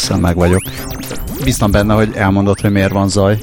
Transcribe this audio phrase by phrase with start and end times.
[0.00, 0.62] hiszem meg vagyok.
[1.44, 3.38] Biztam benne, hogy elmondod, hogy miért van zaj.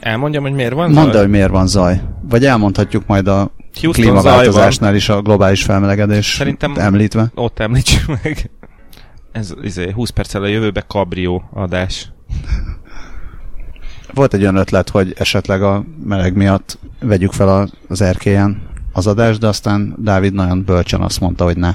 [0.00, 2.00] Elmondjam, hogy miért van Mondd el, hogy miért van zaj.
[2.28, 3.50] Vagy elmondhatjuk majd a
[3.80, 7.30] Houston klímaváltozásnál is a globális felmelegedés Szerintem- említve.
[7.34, 8.50] Ott említsük meg.
[9.32, 12.08] Ez izé, 20 perccel a jövőbe kabrió adás.
[14.14, 19.40] Volt egy olyan ötlet, hogy esetleg a meleg miatt vegyük fel az erkélyen az adást,
[19.40, 21.74] de aztán Dávid nagyon bölcsen azt mondta, hogy ne.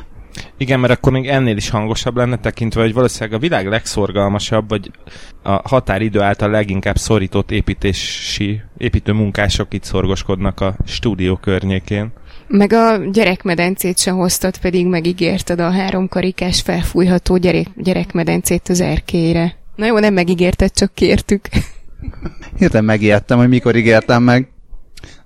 [0.57, 4.91] Igen, mert akkor még ennél is hangosabb lenne tekintve, hogy valószínűleg a világ legszorgalmasabb, vagy
[5.43, 12.11] a határidő által leginkább szorított építési, építő munkások itt szorgoskodnak a stúdió környékén.
[12.47, 19.55] Meg a gyerekmedencét se hoztad, pedig megígérted a háromkarikás felfújható gyerek, gyerekmedencét az erkélyre.
[19.75, 21.47] Na jó, nem megígérted, csak kértük.
[22.57, 24.49] Hirtelen megijedtem, hogy mikor ígértem meg.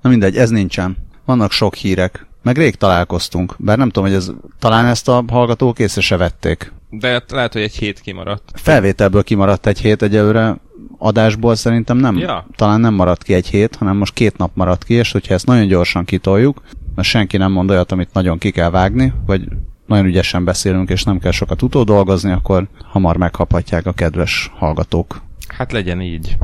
[0.01, 0.97] Na mindegy, ez nincsen.
[1.25, 2.27] Vannak sok hírek.
[2.43, 6.73] Meg rég találkoztunk, bár nem tudom, hogy ez, talán ezt a hallgatók észre se vették.
[6.89, 8.51] De hát lehet, hogy egy hét kimaradt.
[8.53, 10.57] Felvételből kimaradt egy hét egyelőre,
[10.97, 12.47] adásból szerintem nem, Ja.
[12.55, 15.45] talán nem maradt ki egy hét, hanem most két nap maradt ki, és hogyha ezt
[15.45, 16.61] nagyon gyorsan kitoljuk,
[16.95, 19.47] mert senki nem mond olyat, amit nagyon ki kell vágni, vagy
[19.85, 25.21] nagyon ügyesen beszélünk, és nem kell sokat utódolgozni, akkor hamar megkaphatják a kedves hallgatók.
[25.47, 26.37] Hát legyen így.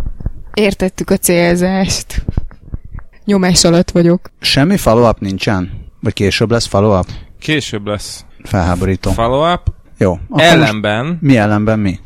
[0.54, 2.26] Értettük a célzást.
[3.26, 4.32] Nyomás alatt vagyok.
[4.40, 5.79] Semmi follow-up nincsen?
[6.00, 7.08] Vagy később lesz follow-up?
[7.40, 9.12] Később lesz Felháborító.
[9.12, 9.74] follow-up.
[9.98, 10.20] Jó.
[10.36, 12.00] Ellenben mi ellenben mi?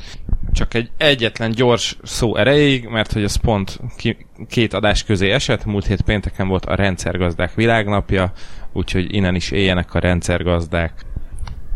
[0.54, 4.18] csak egy egyetlen gyors szó erejéig, mert hogy ez pont ki,
[4.50, 5.66] két adás közé esett.
[5.66, 8.32] Múlt hét pénteken volt a rendszergazdák világnapja,
[8.74, 10.94] úgyhogy innen is éljenek a rendszergazdák.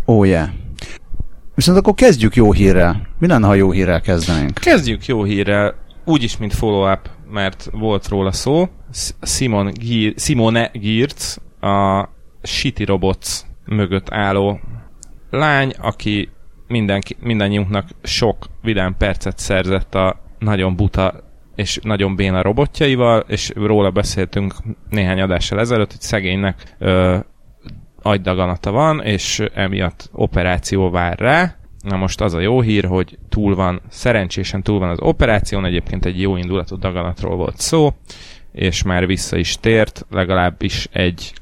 [0.05, 0.47] Oh yeah.
[1.55, 3.07] Viszont akkor kezdjük jó hírrel.
[3.19, 4.53] Mi lenne, ha jó hírrel kezdenénk?
[4.53, 8.69] Kezdjük jó hírrel, úgyis, mint follow-up, mert volt róla szó.
[9.21, 12.09] Simon Gier, Simone Giertz, a
[12.43, 14.59] Shitty Robots mögött álló
[15.29, 16.29] lány, aki
[16.67, 21.25] mindenki, mindannyiunknak sok vidám percet szerzett a nagyon buta
[21.55, 24.53] és nagyon béna robotjaival, és róla beszéltünk
[24.89, 27.17] néhány adással ezelőtt, hogy szegénynek ö,
[28.01, 31.55] agydaganata van, és emiatt operáció vár rá.
[31.81, 36.05] Na most az a jó hír, hogy túl van, szerencsésen túl van az operáción, egyébként
[36.05, 37.93] egy jó indulatú daganatról volt szó,
[38.51, 41.33] és már vissza is tért, legalábbis egy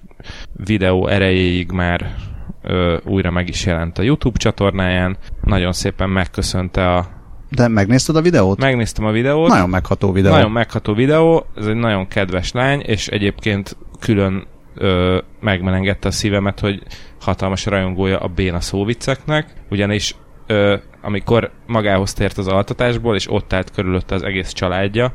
[0.54, 2.16] videó erejéig már
[2.62, 5.18] ö, újra meg is jelent a YouTube csatornáján.
[5.42, 7.08] Nagyon szépen megköszönte a...
[7.50, 8.60] De megnézted a videót?
[8.60, 9.50] Megnéztem a videót.
[9.50, 10.32] Nagyon megható videó.
[10.32, 16.60] Nagyon megható videó, ez egy nagyon kedves lány, és egyébként külön ö, megmelengette a szívemet,
[16.60, 16.82] hogy
[17.22, 20.16] hatalmas rajongója a béna szóvicceknek, ugyanis
[20.48, 25.14] ö, amikor magához tért az altatásból, és ott állt körülötte az egész családja,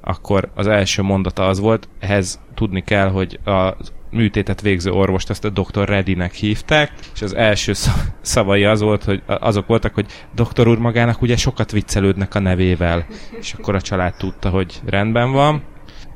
[0.00, 3.76] akkor az első mondata az volt, ehhez tudni kell, hogy a
[4.14, 5.88] műtétet végző orvost azt a Dr.
[5.88, 10.78] Reddynek hívták, és az első szav- szavai az volt, hogy azok voltak, hogy doktor úr
[10.78, 13.06] magának ugye sokat viccelődnek a nevével,
[13.40, 15.62] és akkor a család tudta, hogy rendben van.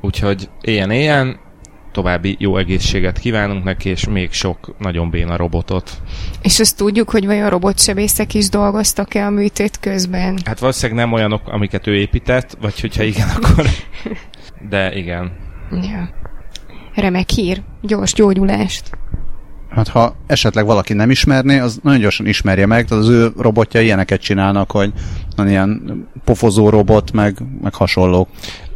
[0.01, 1.39] Úgyhogy éljen-éljen,
[1.91, 5.91] további jó egészséget kívánunk neki, és még sok nagyon béna robotot.
[6.41, 10.39] És azt tudjuk, hogy vajon robotsebészek is dolgoztak-e a műtét közben?
[10.45, 13.65] Hát valószínűleg nem olyanok, amiket ő épített, vagy hogyha igen, akkor...
[14.69, 15.31] De igen.
[15.71, 16.09] Ja.
[16.99, 17.61] Remek hír.
[17.81, 18.97] Gyors gyógyulást.
[19.69, 23.81] Hát ha esetleg valaki nem ismerné, az nagyon gyorsan ismerje meg, tehát az ő robotja
[23.81, 24.93] ilyeneket csinálnak, hogy
[25.45, 25.81] ilyen
[26.23, 28.27] pofozó robot, meg, meg hasonlók.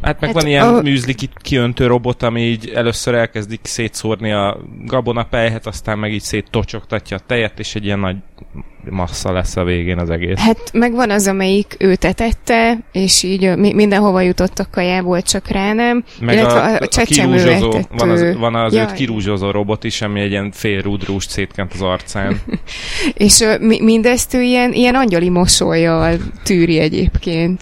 [0.04, 4.32] Hát meg Hát van ilyen a- műzli ki- kiöntő robot, ami így először elkezdik szétszórni
[4.32, 8.16] a gabonapelyhet, aztán meg így széttocsogtatja a tejet, és egy ilyen nagy
[8.90, 10.38] massza lesz a végén az egész.
[10.38, 15.72] Hát meg van az, amelyik őt etette, és így mindenhova jutott a kajából, csak rá
[15.72, 16.04] nem.
[16.20, 18.82] Meg Illetve a, a, a kirúzsozó, van az, van az Jaj.
[18.82, 22.40] őt kirúzsozó robot is, ami egy ilyen fél rudrúst szétkent az arcán.
[23.14, 27.60] És ö, mi, mindezt ő ilyen, ilyen angyali mosolyjal tűri egyébként.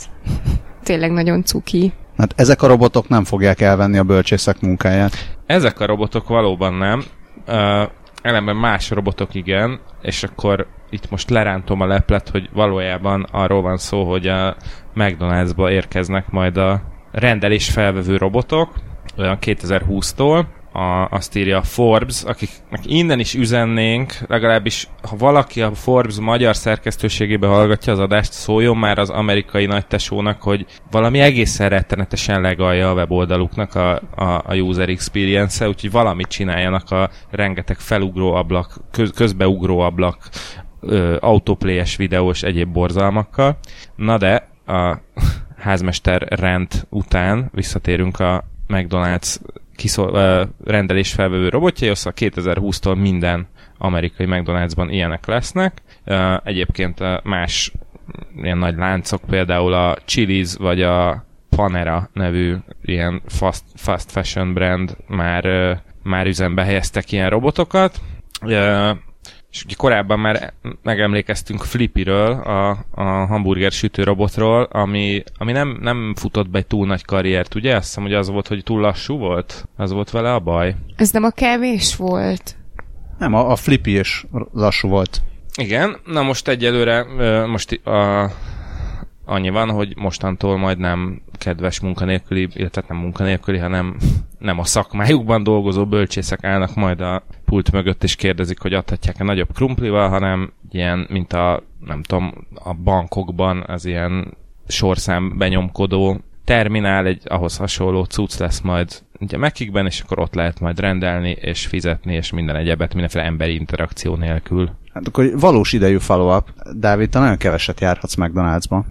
[0.82, 1.92] Tényleg nagyon cuki.
[2.16, 5.36] Hát ezek a robotok nem fogják elvenni a bölcsészek munkáját.
[5.46, 7.04] Ezek a robotok valóban nem.
[7.48, 7.82] Uh,
[8.22, 13.76] ellenben más robotok igen, és akkor itt most lerántom a leplet, hogy valójában arról van
[13.76, 14.56] szó, hogy a
[14.94, 16.82] McDonald'sba érkeznek majd a
[17.12, 18.72] rendelés felvevő robotok,
[19.18, 25.74] olyan 2020-tól, a, azt írja a Forbes, akiknek innen is üzennénk, legalábbis ha valaki a
[25.74, 32.40] Forbes magyar szerkesztőségébe hallgatja az adást, szóljon már az amerikai nagytesónak, hogy valami egészen rettenetesen
[32.40, 38.76] legalja a weboldaluknak a, a, a user experience-e, úgyhogy valamit csináljanak a rengeteg felugró ablak,
[38.90, 40.28] köz, közbeugró ablak,
[41.20, 43.58] autoplay-es videós egyéb borzalmakkal.
[43.96, 44.98] Na de a
[45.56, 49.36] házmester rend után visszatérünk a McDonald's
[49.82, 53.46] kiszol, uh, rendelés felvevő robotjaihoz, a 2020-tól minden
[53.78, 55.82] amerikai McDonald'sban ilyenek lesznek.
[56.06, 57.72] Uh, egyébként más
[58.42, 61.24] ilyen nagy láncok, például a Chili's vagy a
[61.56, 65.44] Panera nevű ilyen fast, fast fashion brand már,
[66.02, 68.00] már üzembe helyeztek ilyen robotokat.
[69.52, 70.52] És ugye korábban már
[70.82, 76.86] megemlékeztünk Flippyről, a, a hamburger sütő robotról, ami, ami nem, nem futott be egy túl
[76.86, 77.76] nagy karriert, ugye?
[77.76, 79.68] Azt hiszem, hogy az volt, hogy túl lassú volt?
[79.76, 80.74] Az volt vele a baj?
[80.96, 82.56] Ez nem a kevés volt?
[83.18, 85.22] Nem, a, a Flippy is lassú volt.
[85.56, 87.04] Igen, na most egyelőre
[87.46, 88.30] most a,
[89.24, 93.96] annyi van, hogy mostantól majd nem kedves munkanélküli, illetve nem munkanélküli, hanem
[94.38, 97.22] nem a szakmájukban dolgozó bölcsészek állnak majd a
[97.52, 102.74] pult mögött és kérdezik, hogy adhatják-e nagyobb krumplival, hanem ilyen, mint a, nem tudom, a
[102.74, 104.36] bankokban az ilyen
[104.68, 110.60] sorszám benyomkodó terminál, egy ahhoz hasonló cucc lesz majd ugye Mekikben, és akkor ott lehet
[110.60, 114.70] majd rendelni, és fizetni, és minden egyebet, mindenféle emberi interakció nélkül.
[114.94, 116.48] Hát akkor valós idejű follow-up.
[116.76, 118.84] Dávid, te nagyon keveset járhatsz McDonald'sba,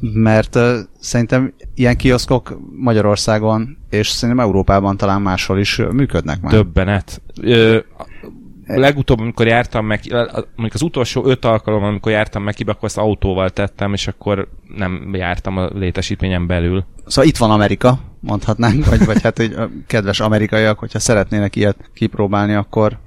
[0.00, 0.58] mert
[1.00, 6.52] szerintem ilyen kioszkok Magyarországon, és szerintem Európában talán máshol is működnek már.
[6.52, 7.22] Döbbenet.
[7.40, 7.78] Ö,
[8.66, 10.00] legutóbb, amikor jártam meg,
[10.32, 15.10] mondjuk az utolsó öt alkalom, amikor jártam meg, akkor ezt autóval tettem, és akkor nem
[15.12, 16.84] jártam a létesítményen belül.
[17.06, 19.56] Szóval itt van Amerika, mondhatnánk, vagy, vagy hát hogy
[19.86, 22.98] kedves amerikaiak, hogyha szeretnének ilyet kipróbálni, akkor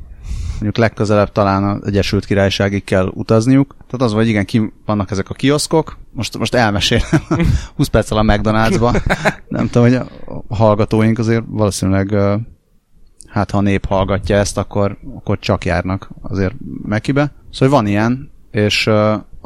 [0.62, 3.75] mondjuk legközelebb talán az Egyesült Királyságig kell utazniuk.
[3.88, 7.22] Tehát az, hogy igen, ki vannak ezek a kioszkok, most, most elmesélem
[7.75, 9.02] 20 perccel a McDonald'sba.
[9.48, 12.16] Nem tudom, hogy a hallgatóink azért valószínűleg
[13.28, 16.54] hát ha a nép hallgatja ezt, akkor, akkor csak járnak azért
[16.84, 17.31] Mekibe.
[17.52, 18.90] Szóval van ilyen, és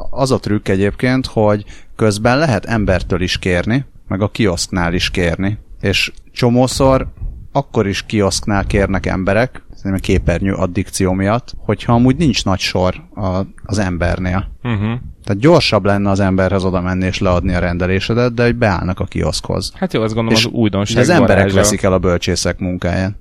[0.09, 1.65] az a trükk egyébként, hogy
[1.95, 7.07] közben lehet embertől is kérni, meg a kioszknál is kérni, és csomószor
[7.51, 13.03] akkor is kioszknál kérnek emberek, szerintem a képernyő addikció miatt, hogyha amúgy nincs nagy sor
[13.15, 14.51] a, az embernél.
[14.63, 14.99] Uh-huh.
[15.23, 19.05] Tehát gyorsabb lenne az emberhez oda menni és leadni a rendelésedet, de hogy beállnak a
[19.05, 19.71] kioszkhoz.
[19.75, 21.55] Hát jó, azt gondolom és az újdonság az emberek varázsa.
[21.55, 23.15] veszik el a bölcsészek munkáját.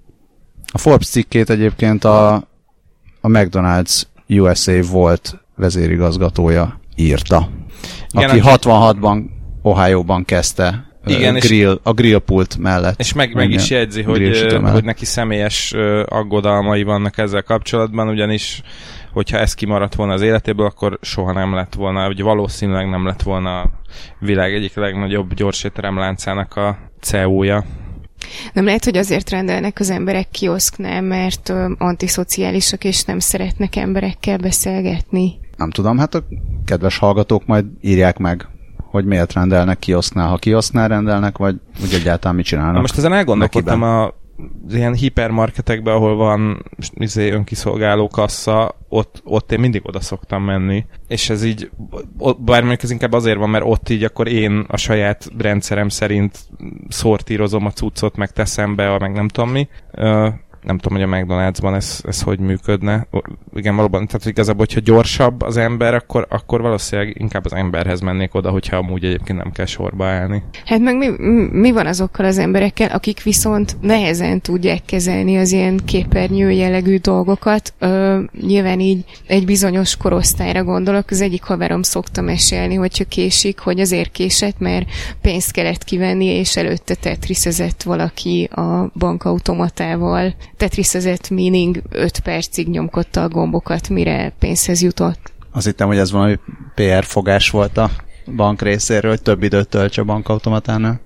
[0.72, 2.34] A Forbes cikkét egyébként a,
[3.20, 7.48] a McDonald's USA volt vezérigazgatója írta.
[8.10, 9.22] Igen, aki 66-ban
[9.62, 12.98] Ohio-ban kezdte igen, grill, a grillpult mellett.
[12.98, 15.72] És meg, meg is jegyzi, hogy, hogy neki személyes
[16.04, 18.62] aggodalmai vannak ezzel kapcsolatban, ugyanis
[19.12, 23.22] hogyha ez kimaradt volna az életéből, akkor soha nem lett volna, vagy valószínűleg nem lett
[23.22, 23.70] volna a
[24.18, 27.64] világ egyik legnagyobb gyorsétteremláncának a CEO-ja.
[28.52, 34.36] Nem lehet, hogy azért rendelnek az emberek kioszknál, mert ö, antiszociálisak és nem szeretnek emberekkel
[34.36, 35.32] beszélgetni.
[35.56, 36.24] Nem tudom, hát a
[36.64, 38.48] kedves hallgatók majd írják meg,
[38.94, 42.74] hogy miért rendelnek kioszknál, ha kioszknál rendelnek, vagy úgy egyáltalán mit csinálnak.
[42.74, 44.12] Na most ezen elgondolkodtam a
[44.70, 46.64] ilyen hipermarketekben, ahol van
[46.94, 50.86] izé, önkiszolgáló kassa, ott, ott én mindig oda szoktam menni.
[51.08, 51.70] És ez így,
[52.38, 56.38] bár mondjuk ez inkább azért van, mert ott így akkor én a saját rendszerem szerint
[56.88, 59.68] szortírozom a cuccot, meg teszem be, meg nem tudom mi
[60.64, 63.06] nem tudom, hogy a McDonald'sban ez, ez hogy működne.
[63.54, 68.34] Igen, valóban, tehát igazából, hogyha gyorsabb az ember, akkor, akkor valószínűleg inkább az emberhez mennék
[68.34, 70.42] oda, hogyha amúgy egyébként nem kell sorba állni.
[70.64, 71.08] Hát meg mi,
[71.52, 77.74] mi van azokkal az emberekkel, akik viszont nehezen tudják kezelni az ilyen képernyő jellegű dolgokat?
[77.78, 81.10] Ö, nyilván így egy bizonyos korosztályra gondolok.
[81.10, 84.86] Az egyik haverom szokta mesélni, hogyha késik, hogy azért késett, mert
[85.20, 93.28] pénzt kellett kivenni, és előtte tetrisezett valaki a bankautomatával tetrisezett meaning 5 percig nyomkodta a
[93.28, 95.32] gombokat, mire pénzhez jutott.
[95.52, 96.38] Azt hittem, hogy ez valami
[96.74, 97.90] PR fogás volt a
[98.36, 101.00] bank részéről, hogy több időt tölts a bankautomatánál.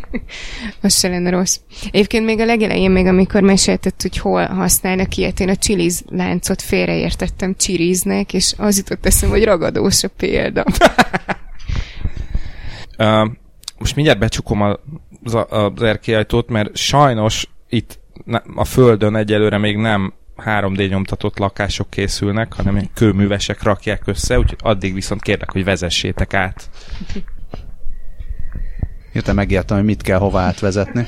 [0.82, 1.60] az se lenne rossz.
[1.90, 6.62] Egyébként még a legelején, még amikor mesélted, hogy hol használnak ilyet, én a Chili's láncot
[6.62, 10.64] félreértettem Chiriznek, és az jutott eszem, hogy ragadós a példa.
[12.98, 13.30] uh,
[13.78, 14.78] most mindjárt becsukom az,
[15.48, 17.98] az erkélyajtót, mert sajnos itt
[18.54, 24.94] a Földön egyelőre még nem 3D nyomtatott lakások készülnek, hanem kőművesek rakják össze, úgyhogy addig
[24.94, 26.70] viszont kérlek, hogy vezessétek át.
[29.12, 31.06] Jöttem megértem, hogy mit kell hova átvezetni.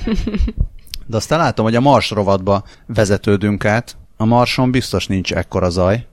[1.07, 3.97] De aztán látom, hogy a Mars rovatba vezetődünk át.
[4.17, 6.07] A Marson biztos nincs ekkora zaj.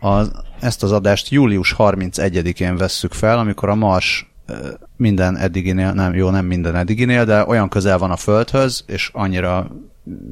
[0.00, 0.22] A,
[0.60, 4.31] ezt az adást július 31-én vesszük fel, amikor a Mars
[4.96, 9.70] minden eddiginél, nem, jó, nem minden eddiginél, de olyan közel van a Földhöz, és annyira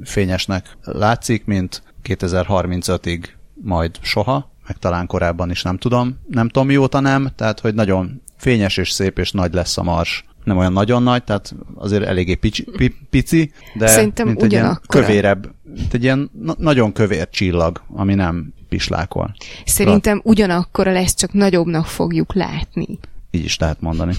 [0.03, 3.25] fényesnek látszik, mint 2035-ig
[3.55, 6.19] majd soha, meg talán korábban is nem tudom.
[6.29, 10.25] Nem tudom mióta nem, tehát hogy nagyon fényes és szép és nagy lesz a Mars.
[10.45, 14.81] Nem olyan nagyon nagy, tehát azért eléggé pici, pi, pici de Szerintem mint egy ilyen
[14.87, 19.35] kövérebb, mint egy ilyen na- nagyon kövér csillag, ami nem pislákol.
[19.65, 22.99] Szerintem ugyanakkor lesz, csak nagyobbnak fogjuk látni.
[23.31, 24.15] Így is lehet mondani.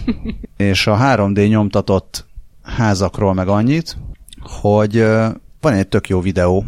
[0.58, 2.26] És a 3D nyomtatott
[2.64, 3.98] házakról meg annyit,
[4.42, 5.06] hogy
[5.62, 6.66] van egy tök jó videó.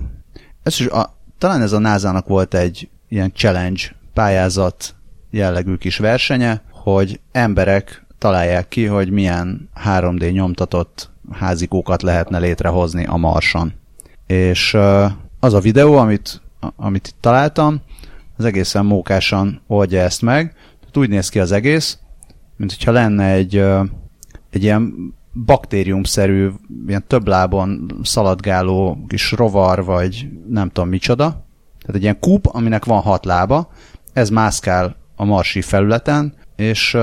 [0.64, 3.82] Ez is a, talán ez a NASA-nak volt egy ilyen challenge
[4.14, 4.96] pályázat
[5.30, 13.16] jellegű kis versenye, hogy emberek találják ki, hogy milyen 3D nyomtatott házikókat lehetne létrehozni a
[13.16, 13.74] Marson.
[14.28, 14.78] És
[15.40, 16.42] az a videó, amit,
[16.76, 17.82] amit itt találtam,
[18.38, 20.54] az egészen mókásan oldja ezt meg.
[20.80, 21.98] Tehát úgy néz ki az egész,
[22.56, 23.64] mint hogyha lenne egy,
[24.50, 25.14] egy ilyen
[25.46, 26.50] baktériumszerű,
[26.88, 31.26] ilyen több lábon szaladgáló kis rovar, vagy nem tudom micsoda.
[31.80, 33.72] Tehát egy ilyen kúp, aminek van hat lába,
[34.14, 36.98] ez mászkál a marsi felületen, és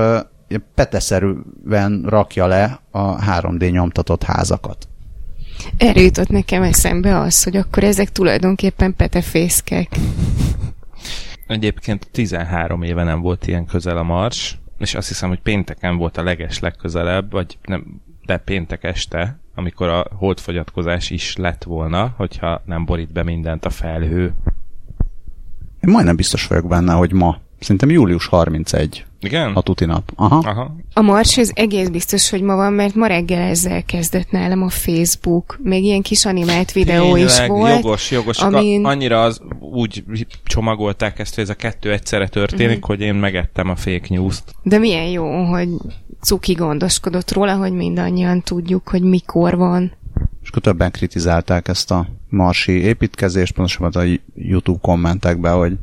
[0.75, 4.87] peteszerűen rakja le a 3D nyomtatott házakat.
[5.77, 9.99] Erre jutott nekem eszembe az, hogy akkor ezek tulajdonképpen petefészkek.
[11.47, 16.17] Egyébként 13 éve nem volt ilyen közel a Mars, és azt hiszem, hogy pénteken volt
[16.17, 22.61] a leges legközelebb, vagy nem, de péntek este, amikor a holdfogyatkozás is lett volna, hogyha
[22.65, 24.33] nem borít be mindent a felhő.
[25.79, 27.39] Én majdnem biztos vagyok benne, hogy ma.
[27.61, 29.51] Szerintem július 31 Igen?
[29.53, 30.11] a tuti nap.
[30.15, 30.37] Aha.
[30.37, 30.75] Aha.
[30.93, 34.69] A Mars ez egész biztos, hogy ma van, mert ma reggel ezzel kezdett nálam a
[34.69, 35.59] Facebook.
[35.63, 37.83] Még ilyen kis animált videó is Tényleg, volt.
[37.83, 38.37] Jogos, jogos.
[38.37, 40.03] Amin- annyira az, úgy
[40.43, 42.81] csomagolták ezt, hogy ez a kettő egyszerre történik, mm.
[42.81, 44.55] hogy én megettem a fake news-t.
[44.63, 45.69] De milyen jó, hogy
[46.21, 49.91] Cuki gondoskodott róla, hogy mindannyian tudjuk, hogy mikor van.
[50.41, 55.77] És akkor többen kritizálták ezt a marsi építkezést, pontosabban a YouTube kommentekben, hogy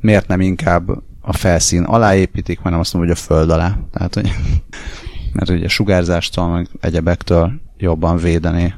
[0.00, 0.90] miért nem inkább
[1.22, 3.78] a felszín alá építik, hanem azt mondom, hogy a föld alá.
[3.92, 4.32] Tehát, hogy
[5.32, 8.74] mert ugye sugárzástól, meg egyebektől jobban védené,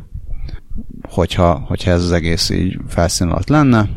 [1.08, 3.88] hogyha, hogyha ez az egész így felszín alatt lenne.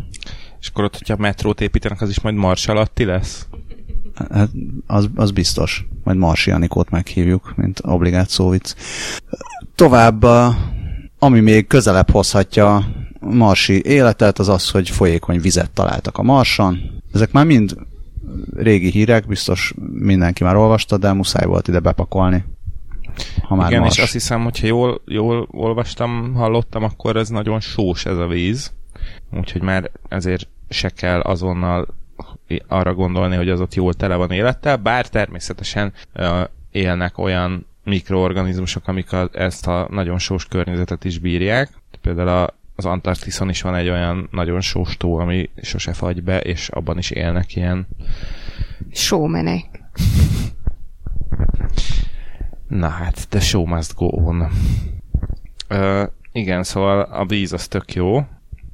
[0.60, 3.48] És akkor ott, hogyha metrót építenek, az is majd Mars alatti lesz?
[4.30, 4.50] Hát
[4.88, 5.86] az, az biztos.
[6.04, 8.74] Majd Marsi Anikót meghívjuk, mint obligát szóvic.
[9.76, 10.24] Tovább,
[11.20, 12.86] ami még közelebb hozhatja
[13.20, 16.80] marsi életet, az az, hogy folyékony vizet találtak a Marson.
[17.14, 17.76] Ezek már mind
[18.56, 22.46] régi hírek, biztos mindenki már olvasta, de muszáj volt ide bepakolni.
[23.42, 23.98] Ha már Igen, Mars.
[23.98, 28.74] és azt hiszem, hogyha jól, jól olvastam, hallottam, akkor ez nagyon sós ez a víz.
[29.32, 31.88] Úgyhogy már ezért se kell azonnal
[32.68, 36.42] arra gondolni, hogy az ott jól tele van élettel, bár természetesen ö,
[36.72, 41.70] élnek olyan mikroorganizmusok, amik a, ezt a nagyon sós környezetet is bírják.
[42.02, 46.40] Például a, az Antarktiszon is van egy olyan nagyon sós tó, ami sose fagy be,
[46.40, 47.88] és abban is élnek ilyen
[48.92, 49.66] Showmenek.
[52.68, 54.48] Na hát, the show must go on.
[55.68, 58.26] Ö, igen, szóval a víz az tök jó,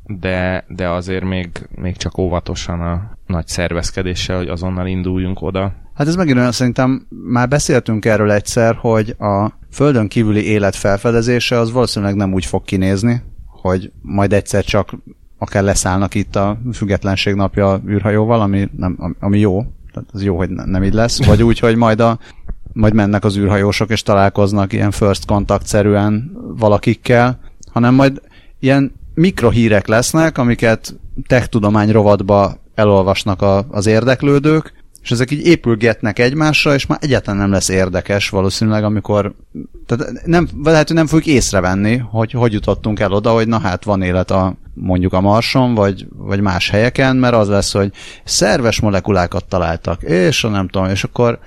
[0.06, 5.74] de, de azért még, még csak óvatosan a nagy szervezkedéssel, hogy azonnal induljunk oda.
[5.94, 11.58] Hát ez megint olyan, szerintem már beszéltünk erről egyszer, hogy a földön kívüli élet felfedezése
[11.58, 13.22] az valószínűleg nem úgy fog kinézni,
[13.64, 14.94] hogy majd egyszer csak
[15.38, 20.50] akár leszállnak itt a függetlenség napja űrhajóval, ami, nem, ami jó, tehát az jó, hogy
[20.50, 22.20] ne- nem így lesz, vagy úgy, hogy majd a
[22.74, 27.40] majd mennek az űrhajósok, és találkoznak ilyen first contact-szerűen valakikkel,
[27.72, 28.22] hanem majd
[28.60, 30.96] ilyen mikrohírek lesznek, amiket
[31.28, 37.52] tech-tudomány rovatba elolvasnak a, az érdeklődők, és ezek így épülgetnek egymásra, és már egyáltalán nem
[37.52, 39.34] lesz érdekes valószínűleg, amikor
[39.86, 43.84] tehát nem, lehet, hogy nem fogjuk észrevenni, hogy hogy jutottunk el oda, hogy na hát
[43.84, 47.92] van élet a mondjuk a Marson, vagy, vagy más helyeken, mert az lesz, hogy
[48.24, 51.40] szerves molekulákat találtak, és a nem tudom, és akkor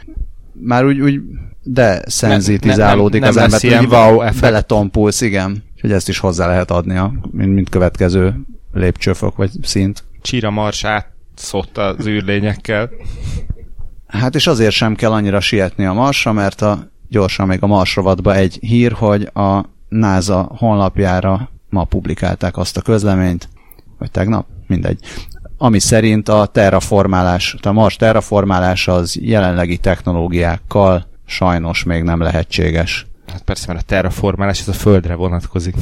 [0.52, 1.20] már úgy, úgy
[1.62, 4.40] de szenzitizálódik nem- nem az lesz ember, hogy wow effekt.
[4.40, 5.64] beletompulsz, igen.
[5.74, 8.34] Úgyhogy ezt is hozzá lehet adni, a, mint, mint következő
[8.72, 10.04] lépcsőfok vagy szint.
[10.22, 10.84] Csíra Mars
[11.36, 12.90] átszott az űrlényekkel.
[14.06, 17.96] Hát és azért sem kell annyira sietni a Marsra, mert a, gyorsan még a Mars
[17.96, 23.48] rovatba egy hír, hogy a NASA honlapjára ma publikálták azt a közleményt,
[23.98, 24.98] vagy tegnap, mindegy,
[25.58, 33.06] ami szerint a terraformálás, a Mars terraformálása az jelenlegi technológiákkal sajnos még nem lehetséges.
[33.26, 35.74] Hát persze, mert a terraformálás ez a Földre vonatkozik.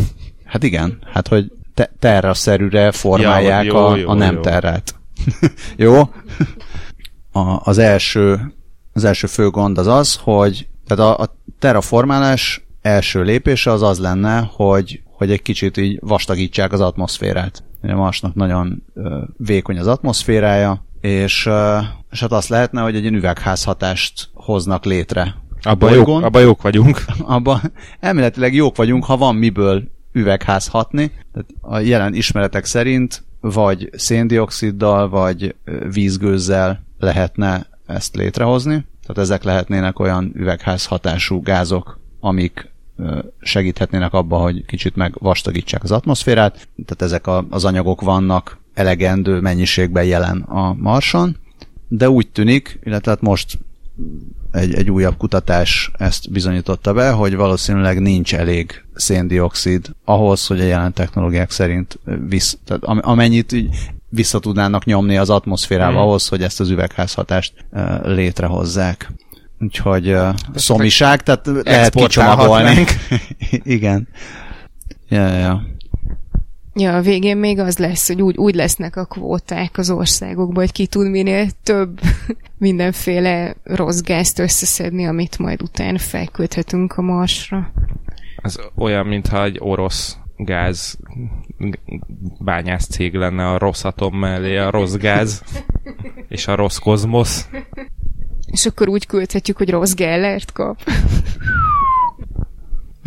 [0.45, 4.41] Hát igen, hát hogy te- terra-szerűre formálják Ja, jó, a, jó, a nem jó.
[4.41, 4.95] terrát.
[5.77, 6.01] jó?
[7.33, 8.55] A, az első
[8.95, 13.99] az első fő gond az az, hogy tehát a, a terraformálás első lépése az az
[13.99, 17.65] lenne, hogy, hogy egy kicsit így vastagítsák az atmoszférát.
[17.83, 21.79] Ugye Marsnak nagyon ö, vékony az atmoszférája, és, ö,
[22.11, 25.35] és hát azt lehetne, hogy egy üvegházhatást hoznak létre.
[25.63, 27.05] Abban jók, abba jók vagyunk.
[27.21, 27.61] abban
[28.01, 31.13] elméletileg jók vagyunk, ha van miből üvegházhatni.
[31.33, 35.55] Tehát a jelen ismeretek szerint vagy széndioksziddal, vagy
[35.93, 38.87] vízgőzzel lehetne ezt létrehozni.
[39.07, 42.73] Tehát ezek lehetnének olyan üvegházhatású gázok, amik
[43.41, 46.69] segíthetnének abba, hogy kicsit megvastagítsák az atmoszférát.
[46.85, 51.37] Tehát ezek az anyagok vannak elegendő mennyiségben jelen a Marson,
[51.89, 53.59] de úgy tűnik, illetve hát most
[54.53, 60.65] egy, egy újabb kutatás ezt bizonyította be, hogy valószínűleg nincs elég széndiokszid ahhoz, hogy a
[60.65, 61.99] jelen technológiák szerint
[62.29, 63.77] visz, tehát amennyit így
[64.09, 66.01] vissza tudnának nyomni az atmoszférába hmm.
[66.01, 69.13] ahhoz, hogy ezt az üvegházhatást uh, létrehozzák.
[69.61, 72.85] Úgyhogy uh, szomiság, tehát lehet kicsomagolni.
[73.63, 74.09] Igen.
[75.09, 75.37] Ja, ja.
[75.37, 75.63] Ja,
[76.83, 80.87] a végén még az lesz, hogy úgy, úgy lesznek a kvóták az országokban, hogy ki
[80.87, 82.01] tud minél több
[82.59, 87.73] mindenféle rossz gázt összeszedni, amit majd utána felküldhetünk a Marsra.
[88.43, 90.99] Ez olyan, mintha egy orosz gáz
[92.39, 95.43] bányász cég lenne a rossz atom mellé, a rossz gáz
[96.29, 97.49] és a rossz kozmosz.
[98.47, 100.83] És akkor úgy küldhetjük, hogy rossz Gellert kap.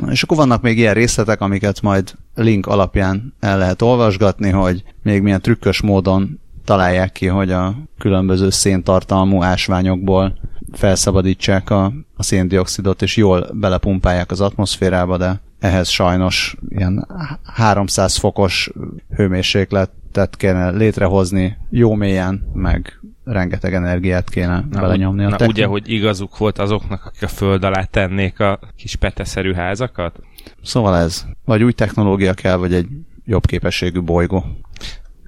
[0.10, 5.22] És akkor vannak még ilyen részletek, amiket majd link alapján el lehet olvasgatni, hogy még
[5.22, 10.36] milyen trükkös módon találják ki, hogy a különböző széntartalmú ásványokból
[10.72, 11.86] felszabadítsák a,
[12.16, 17.08] a széndiokszidot, és jól belepumpálják az atmoszférába, de ehhez sajnos ilyen
[17.44, 18.70] 300 fokos
[19.16, 25.92] hőmérsékletet kéne létrehozni jó mélyen, meg rengeteg energiát kéne na, belenyomni a na, ugye, hogy
[25.92, 30.20] igazuk volt azoknak, akik a föld alá tennék a kis peteszerű házakat?
[30.64, 31.26] Szóval ez.
[31.46, 32.88] Vagy új technológia kell, vagy egy
[33.26, 34.46] jobb képességű bolygó.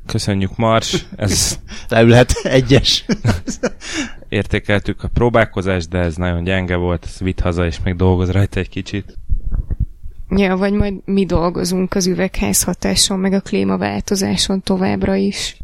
[0.06, 1.06] Köszönjük, Mars.
[1.16, 1.60] Ez...
[1.90, 3.06] Leülhet egyes.
[4.30, 7.06] Értékeltük a próbálkozást, de ez nagyon gyenge volt.
[7.06, 9.18] Ez vitt haza, és még dolgoz rajta egy kicsit.
[10.36, 15.58] Ja, vagy majd mi dolgozunk az üvegházhatáson, meg a klímaváltozáson továbbra is.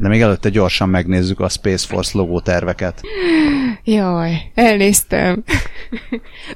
[0.00, 3.00] De még előtte gyorsan megnézzük a Space Force logó terveket.
[3.84, 5.44] Jaj, elnéztem.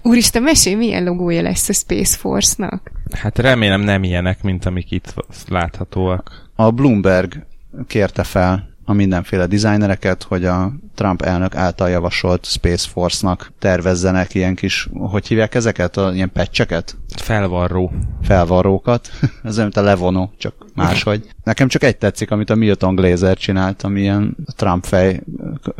[0.02, 2.90] Úristen, mesélj, milyen logója lesz a Space Force-nak?
[3.12, 5.14] Hát remélem nem ilyenek, mint amik itt
[5.48, 6.48] láthatóak.
[6.54, 7.46] A Bloomberg
[7.86, 14.54] kérte fel a mindenféle designereket, hogy a Trump elnök által javasolt Space Force-nak tervezzenek ilyen
[14.54, 16.96] kis, hogy hívják ezeket, a, ilyen pecseket?
[17.16, 17.92] Felvarró.
[18.22, 19.08] Felvarrókat.
[19.42, 21.28] Ez olyan, mint a levonó, csak máshogy.
[21.44, 25.20] Nekem csak egy tetszik, amit a Milton Glazer csinált, ami ilyen Trump fej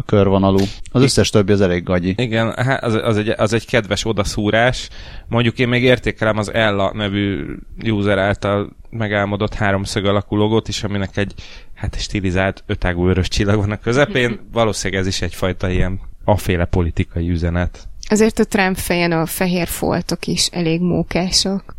[0.06, 0.60] körvonalú.
[0.92, 2.14] Az összes többi az elég gagyi.
[2.16, 4.88] Igen, hát az, az, egy, az egy kedves odaszúrás.
[5.28, 11.16] Mondjuk én még értékelem az Ella nevű user által megálmodott háromszög alakú logót is, aminek
[11.16, 11.34] egy
[11.74, 14.40] hát stilizált ötágú vörös csillag van a közepén.
[14.52, 17.88] Valószínűleg ez is egyfajta ilyen aféle politikai üzenet.
[18.08, 21.76] Azért a Trump fejen a fehér foltok is elég mókások.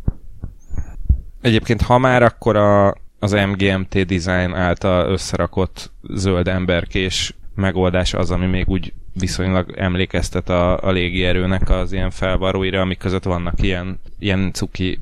[1.41, 8.45] Egyébként ha már, akkor a, az MGMT design által összerakott zöld emberkés megoldás az, ami
[8.45, 14.51] még úgy viszonylag emlékeztet a, a légierőnek az ilyen felvaróira, amik között vannak ilyen, ilyen
[14.53, 14.99] cuki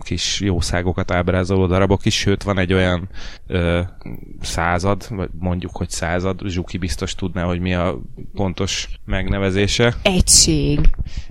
[0.00, 3.08] kis jószágokat ábrázoló darabok is, sőt van egy olyan
[3.46, 3.80] ö,
[4.40, 7.98] század, vagy mondjuk, hogy század, Zsuki biztos tudná, hogy mi a
[8.34, 9.94] pontos megnevezése.
[10.02, 10.80] Egység.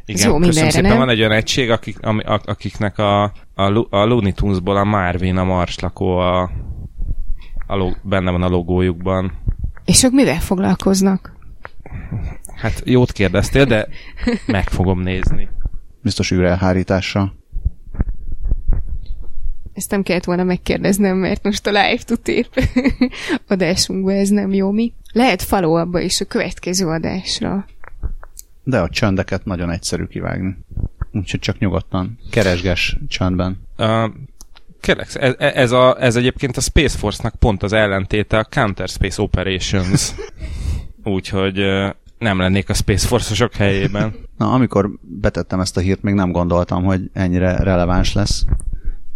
[0.06, 0.98] Igen, Jó, köszönöm szépen, nem?
[0.98, 6.18] van egy olyan egység, akik, akiknek a, a, a Looney Tunesból a Marvin, a marslakó
[6.18, 6.42] a,
[7.68, 9.32] a benne van a logójukban.
[9.86, 11.35] És ők mivel foglalkoznak?
[12.56, 13.88] Hát jót kérdeztél, de
[14.48, 15.50] meg fogom nézni.
[16.02, 17.36] Biztos űrelhárítással.
[19.74, 22.48] Ezt nem kellett volna megkérdeznem, mert most a live tutép
[23.48, 24.94] adásunkban ez nem jó mi.
[25.12, 27.66] Lehet follow abba is a következő adásra.
[28.64, 30.58] De a csöndeket nagyon egyszerű kivágni.
[31.12, 33.62] Úgyhogy csak nyugodtan keresges csöndben.
[33.78, 34.10] Uh,
[34.80, 39.22] Kérlek, ez, ez, a, ez egyébként a Space Force-nak pont az ellentéte a Counter Space
[39.22, 40.12] Operations.
[41.06, 41.60] Úgyhogy
[42.18, 44.14] nem lennék a Space Force-osok helyében.
[44.38, 48.46] Na, amikor betettem ezt a hírt, még nem gondoltam, hogy ennyire releváns lesz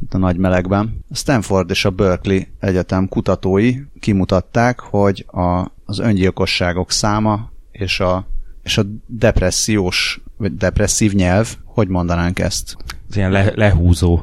[0.02, 1.06] itt a nagy melegben.
[1.10, 8.28] A Stanford és a Berkeley Egyetem kutatói kimutatták, hogy a, az öngyilkosságok száma és a,
[8.64, 12.78] és a depressziós, vagy depresszív nyelv, hogy mondanánk ezt?
[13.10, 14.22] Ez ilyen le, lehúzó.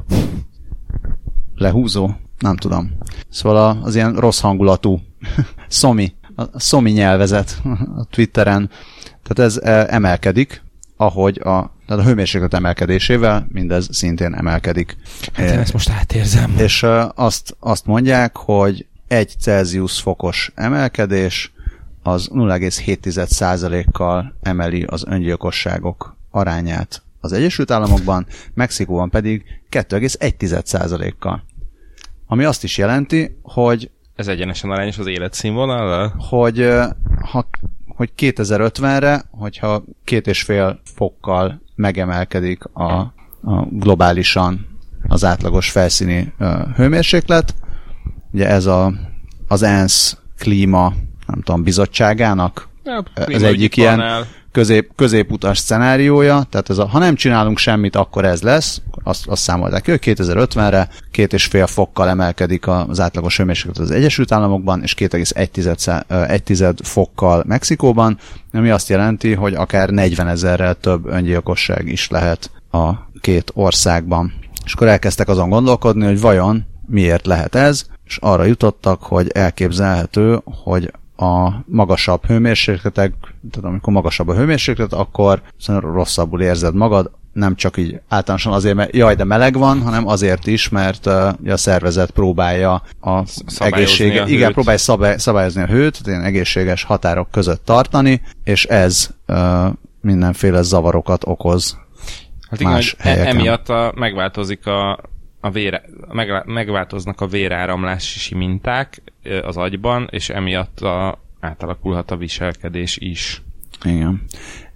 [1.55, 2.09] Lehúzó?
[2.39, 2.97] Nem tudom.
[3.29, 5.01] Szóval az ilyen rossz hangulatú
[5.67, 7.61] szomi, a szomi nyelvezet
[7.97, 8.69] a Twitteren,
[9.23, 10.61] tehát ez e, emelkedik,
[10.97, 14.97] ahogy a, tehát a hőmérséklet emelkedésével mindez szintén emelkedik.
[15.33, 16.53] Hát én ezt most átérzem.
[16.57, 21.51] És azt, azt mondják, hogy egy Celsius fokos emelkedés
[22.03, 31.43] az 0,7%-kal emeli az öngyilkosságok arányát az Egyesült Államokban, Mexikóban pedig 2,1%-kal.
[32.27, 36.13] Ami azt is jelenti, hogy Ez egyenesen arányos az életszínvonal?
[36.29, 36.69] Hogy,
[37.31, 37.49] ha,
[37.87, 44.67] hogy 2050-re, hogyha két és fél fokkal megemelkedik a, a globálisan
[45.07, 47.55] az átlagos felszíni ö, hőmérséklet,
[48.31, 48.93] ugye ez a,
[49.47, 50.93] az ENSZ klíma,
[51.27, 54.03] nem tudom, bizottságának Ja, ez egyik ilyen
[54.57, 59.41] közép, középutas szenáriója, tehát ez a, ha nem csinálunk semmit, akkor ez lesz, azt, azt
[59.41, 64.81] számolták ki, hogy 2050-re két és fél fokkal emelkedik az átlagos hőmérséklet az Egyesült Államokban,
[64.83, 68.17] és 2,1 fokkal Mexikóban,
[68.53, 72.91] ami azt jelenti, hogy akár 40 ezerrel több öngyilkosság is lehet a
[73.21, 74.33] két országban.
[74.65, 80.41] És akkor elkezdtek azon gondolkodni, hogy vajon miért lehet ez, és arra jutottak, hogy elképzelhető,
[80.63, 83.13] hogy a magasabb hőmérsékletek,
[83.51, 88.95] tehát amikor magasabb a hőmérséklet, akkor rosszabbul érzed magad, nem csak így általánosan azért, mert
[88.95, 93.23] jaj, de meleg van, hanem azért is, mert uh, a szervezet próbálja a
[93.57, 99.09] egészsége, a igen, próbálja szabály, szabályozni a hőt, ilyen egészséges határok között tartani, és ez
[99.27, 99.65] uh,
[100.01, 101.77] mindenféle zavarokat okoz
[102.49, 103.35] Hát igen, más helyeken.
[103.37, 104.99] emiatt a, megváltozik a,
[105.47, 109.01] a vére, meg, megváltoznak a véráramlási minták
[109.43, 113.41] az agyban, és emiatt a, átalakulhat a viselkedés is.
[113.83, 114.21] Igen.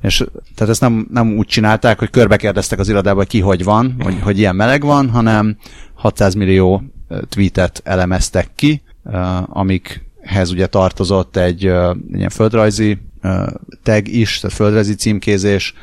[0.02, 0.24] És
[0.56, 4.20] tehát ezt nem, nem úgy csinálták, hogy körbe az irodában, hogy ki hogy van, hogy,
[4.22, 5.58] hogy ilyen meleg van, hanem
[5.94, 6.84] 600 millió
[7.30, 8.82] tweetet elemeztek ki,
[9.46, 11.62] amikhez ugye tartozott egy
[12.12, 12.98] ilyen földrajzi
[13.84, 15.74] tag is, tehát földrajzi címkézés,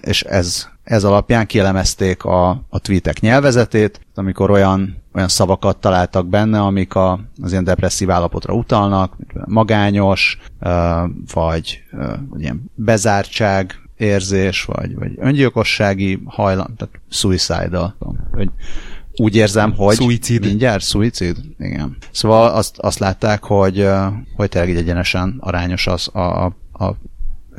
[0.00, 6.60] és ez ez alapján kielemezték a, a tweetek nyelvezetét, amikor olyan, olyan szavakat találtak benne,
[6.60, 10.38] amik a, az ilyen depresszív állapotra utalnak, magányos,
[11.34, 11.82] vagy,
[12.28, 17.96] vagy ilyen bezártság érzés, vagy, vagy öngyilkossági hajlam, tehát suicidal.
[18.32, 18.50] Hogy
[19.16, 19.94] úgy érzem, hogy...
[19.94, 20.44] Suicid.
[20.44, 21.36] Mindjárt, suicid?
[21.58, 21.96] Igen.
[22.10, 23.88] Szóval azt, azt látták, hogy,
[24.36, 26.90] hogy tényleg egyenesen arányos az a, a, a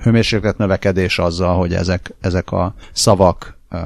[0.01, 3.79] hőmérséklet növekedés azzal, hogy ezek, ezek a szavak uh,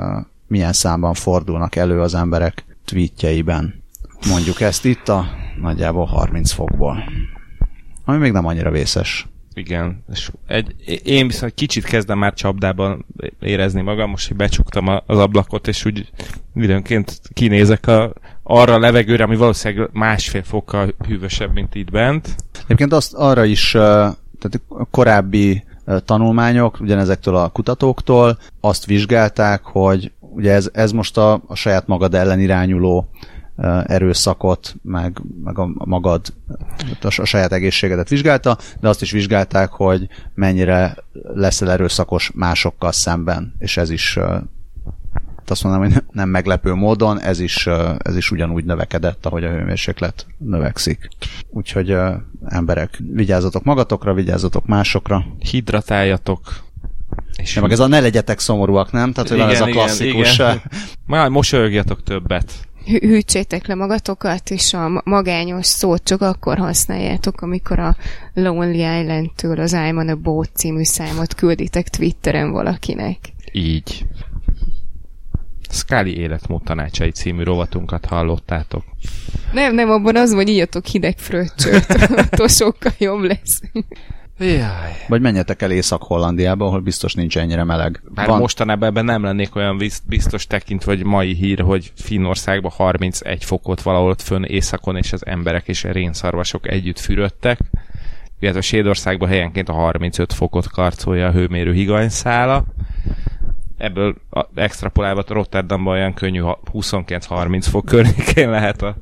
[0.48, 3.84] milyen számban fordulnak elő az emberek tweetjeiben.
[4.28, 5.26] Mondjuk ezt itt a
[5.62, 7.04] nagyjából 30 fokból.
[8.06, 9.28] Ami még nem annyira vészes.
[9.54, 13.06] Igen, és egy, én viszont kicsit kezdem már csapdában
[13.40, 16.10] érezni magam, most hogy becsuktam az ablakot, és úgy
[16.56, 18.14] időnként kinézek a,
[18.44, 22.36] arra a levegőre, ami valószínűleg másfél fokkal hűvösebb, mint itt bent.
[22.64, 23.78] Egyébként azt arra is,
[24.40, 25.64] tehát a korábbi
[26.06, 32.14] tanulmányok, ugyanezektől a kutatóktól azt vizsgálták, hogy ugye ez, ez most a, a saját magad
[32.14, 33.10] ellen irányuló
[33.86, 36.26] erőszakot, meg, meg a magad,
[37.02, 40.98] a, saját egészségedet vizsgálta, de azt is vizsgálták, hogy mennyire
[41.34, 44.20] leszel erőszakos másokkal szemben, és ez is
[45.50, 50.26] azt mondom, hogy nem meglepő módon, ez is, ez is ugyanúgy növekedett, ahogy a hőmérséklet
[50.38, 51.10] növekszik.
[51.50, 51.96] Úgyhogy
[52.46, 55.26] emberek, vigyázzatok magatokra, vigyázzatok másokra.
[55.40, 56.40] Hidratáljatok.
[57.38, 59.12] És ja, meg ez a ne legyetek szomorúak, nem?
[59.12, 60.34] Tehát, hogy igen, ez a klasszikus...
[60.34, 60.72] Igen, igen.
[61.06, 62.52] Már mosolyogjatok többet.
[62.86, 67.96] Hűtsétek le magatokat, és a magányos szót csak akkor használjátok, amikor a
[68.34, 73.18] Lonely Island-től az I'm on a Boat című számot külditek Twitteren valakinek.
[73.52, 74.06] Így.
[75.72, 78.84] Scully életmód tanácsai című rovatunkat hallottátok.
[79.54, 81.86] Nem, nem, abban az, hogy írjatok hideg fröccsöt,
[82.32, 83.62] attól sokkal jobb lesz.
[84.40, 84.96] Jaj.
[85.08, 88.02] Vagy menjetek el Észak-Hollandiába, ahol biztos nincs ennyire meleg.
[88.14, 88.40] Bár Van...
[88.40, 89.78] mostanában ebben nem lennék olyan
[90.08, 95.26] biztos tekint, vagy mai hír, hogy Finnországban 31 fokot valahol ott fönn északon, és az
[95.26, 97.60] emberek és a rénszarvasok együtt fürödtek.
[98.40, 102.66] Illetve Svédországban helyenként a 35 fokot karcolja a hőmérő higanyszála
[103.78, 104.16] ebből
[104.56, 106.42] extrapolálva Rotterdamban olyan könnyű
[106.74, 108.96] 29-30 fok környékén lehet a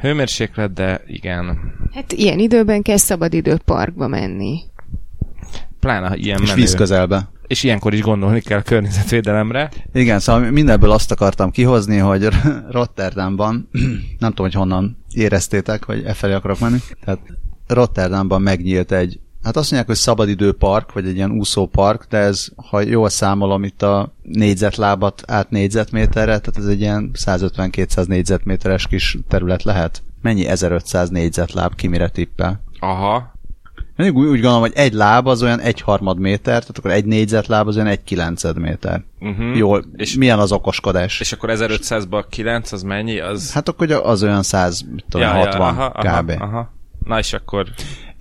[0.00, 1.58] hőmérséklet, de igen.
[1.92, 4.60] Hát ilyen időben kell szabadidőparkba menni.
[5.80, 6.60] Pláne ilyen És menő.
[6.60, 7.28] víz közelbe.
[7.46, 9.70] És ilyenkor is gondolni kell a környezetvédelemre.
[9.92, 12.28] Igen, szóval mindenből azt akartam kihozni, hogy
[12.70, 13.68] Rotterdamban,
[14.18, 17.20] nem tudom, hogy honnan éreztétek, hogy e felé akarok menni, tehát
[17.66, 22.80] Rotterdamban megnyílt egy Hát azt mondják, hogy szabadidőpark, vagy egy ilyen úszópark, de ez, ha
[22.80, 29.62] jól számolom itt a négyzetlábat át négyzetméterre, tehát ez egy ilyen 150-200 négyzetméteres kis terület
[29.62, 30.02] lehet.
[30.22, 32.62] Mennyi 1500 négyzetláb, ki mire tippel?
[32.80, 33.32] Aha.
[33.96, 37.04] Én úgy, úgy gondolom, hogy egy láb az olyan egy harmad méter, tehát akkor egy
[37.04, 39.04] négyzetláb az olyan egy kilenced méter.
[39.20, 39.56] Uh-huh.
[39.56, 41.20] Jól, és milyen az okoskodás?
[41.20, 43.20] És akkor 1500-ban 9, az mennyi?
[43.20, 43.52] Az...
[43.52, 46.30] Hát akkor az olyan 100, tudom, ja, 60 ja, aha, kb.
[46.30, 46.72] Aha, aha.
[47.04, 47.66] Na és akkor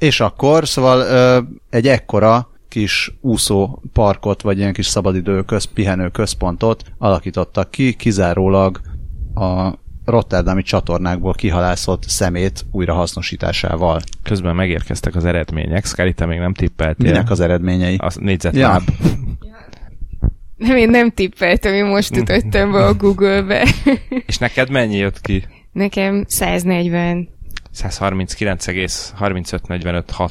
[0.03, 1.39] és akkor, szóval ö,
[1.69, 8.79] egy ekkora kis úszó parkot, vagy ilyen kis szabadidő köz, pihenő központot alakítottak ki, kizárólag
[9.35, 9.69] a
[10.05, 14.01] Rotterdami csatornákból kihalászott szemét újrahasznosításával.
[14.23, 15.85] Közben megérkeztek az eredmények.
[15.85, 17.11] Szkári, te még nem tippeltél.
[17.11, 17.95] Minek az eredményei?
[17.95, 18.81] A négyzetláb.
[18.87, 19.59] Ja.
[20.55, 23.67] Nem, én nem tippeltem, én most ütöttem be a Google-be.
[24.25, 25.43] És neked mennyi jött ki?
[25.71, 27.32] Nekem 140.
[27.75, 30.29] 139,35456.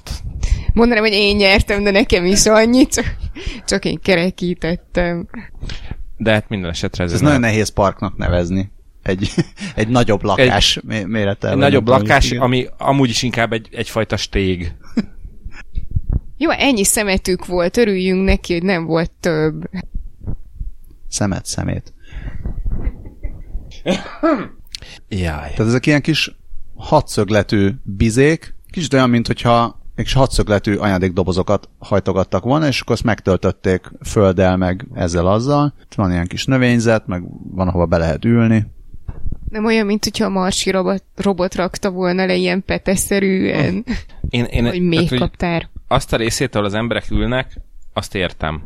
[0.72, 3.16] Mondanám, hogy én nyertem, de nekem is annyit, csak,
[3.66, 5.28] csak én kerekítettem.
[6.16, 8.70] De hát minden esetre ez, Ez nagyon nehéz parknak nevezni.
[9.02, 9.30] Egy,
[9.74, 11.50] egy nagyobb lakás egy, mérettel.
[11.50, 14.72] Egy nagyobb lakás, is, ami amúgy is inkább egy, egyfajta stég.
[16.36, 19.70] Jó, ennyi szemetük volt, örüljünk neki, hogy nem volt több.
[21.08, 21.92] Szemet, szemét.
[25.08, 25.50] Jaj.
[25.50, 26.36] Tehát ezek ilyen kis
[26.82, 33.04] hatszögletű bizék, kicsit olyan, mint hogyha egy kis hatszögletű anyadékdobozokat hajtogattak volna, és akkor azt
[33.04, 35.74] megtöltötték földdel, meg ezzel azzal.
[35.96, 37.22] Van ilyen kis növényzet, meg
[37.54, 38.66] van, ahova be lehet ülni.
[39.50, 43.84] Nem olyan, mint hogyha a marsi robot, robot rakta volna le ilyen peteszerűen.
[44.30, 45.68] Én, én, Vagy még kaptár.
[45.88, 47.60] Azt a részét, ahol az emberek ülnek,
[47.92, 48.62] azt értem.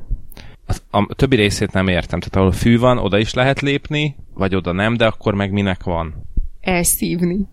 [0.66, 2.20] A, a többi részét nem értem.
[2.20, 5.82] Tehát ahol fű van, oda is lehet lépni, vagy oda nem, de akkor meg minek
[5.82, 6.25] van?
[6.66, 7.48] Elszívni.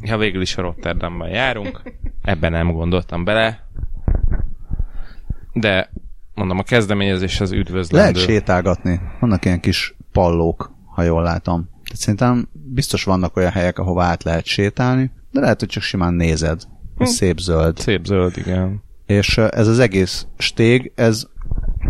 [0.00, 1.82] Ja, végül is a Rotterdamban járunk.
[2.22, 3.66] Ebben nem gondoltam bele.
[5.52, 5.90] De
[6.34, 8.12] mondom, a kezdeményezés az üdvözlendő.
[8.12, 9.00] Lehet sétálgatni.
[9.20, 11.64] Vannak ilyen kis pallók, ha jól látom.
[11.64, 16.14] Tehát szerintem biztos vannak olyan helyek, ahova át lehet sétálni, de lehet, hogy csak simán
[16.14, 16.62] nézed.
[16.96, 17.04] Hm.
[17.04, 17.78] Szép zöld.
[17.78, 18.82] Szép zöld, igen.
[19.06, 21.26] És ez az egész stég, ez,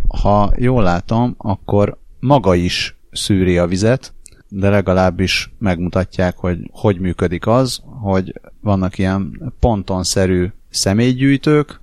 [0.09, 4.14] ha jól látom, akkor maga is szűri a vizet,
[4.49, 11.81] de legalábbis megmutatják, hogy hogy működik az, hogy vannak ilyen pontonszerű személygyűjtők,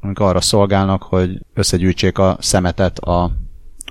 [0.00, 3.24] amik arra szolgálnak, hogy összegyűjtsék a szemetet a,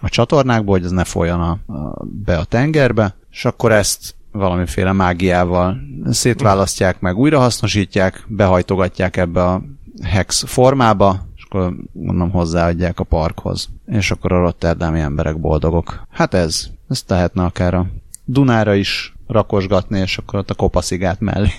[0.01, 4.91] a csatornákból, hogy ez ne folyjon a, a, be a tengerbe, és akkor ezt valamiféle
[4.91, 5.77] mágiával
[6.09, 9.61] szétválasztják meg, újrahasznosítják, behajtogatják ebbe a
[10.03, 13.69] hex formába, és akkor mondom hozzáadják a parkhoz.
[13.85, 16.03] És akkor a rotterdami emberek boldogok.
[16.09, 17.85] Hát ez, ez tehetne akár a
[18.25, 21.49] Dunára is rakosgatni, és akkor ott a kopaszigát mellé.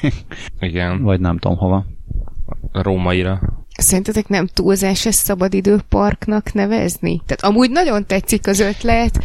[0.61, 1.03] Igen.
[1.03, 1.87] Vagy nem tudom hova.
[2.73, 3.41] Rómaira.
[3.77, 7.23] Szerintetek nem túlzás ezt szabadidőparknak nevezni?
[7.27, 9.25] Tehát amúgy nagyon tetszik az ötlet,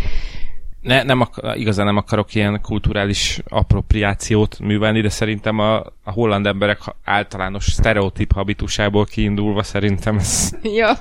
[0.82, 6.45] ne, nem akar, igazán nem akarok ilyen kulturális appropriációt művelni, de szerintem a, a holland
[6.45, 10.52] emberek általános sztereotíp habitusából kiindulva szerintem ez...
[10.80, 10.97] Ja.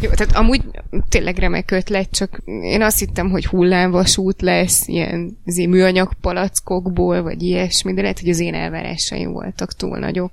[0.00, 0.62] Jó, tehát amúgy
[1.08, 7.94] tényleg remek ötlet, csak én azt hittem, hogy hullámvasút lesz, ilyen műanyag palackokból, vagy ilyesmi,
[7.94, 10.32] de lehet, hogy az én elvárásaim voltak túl nagyok.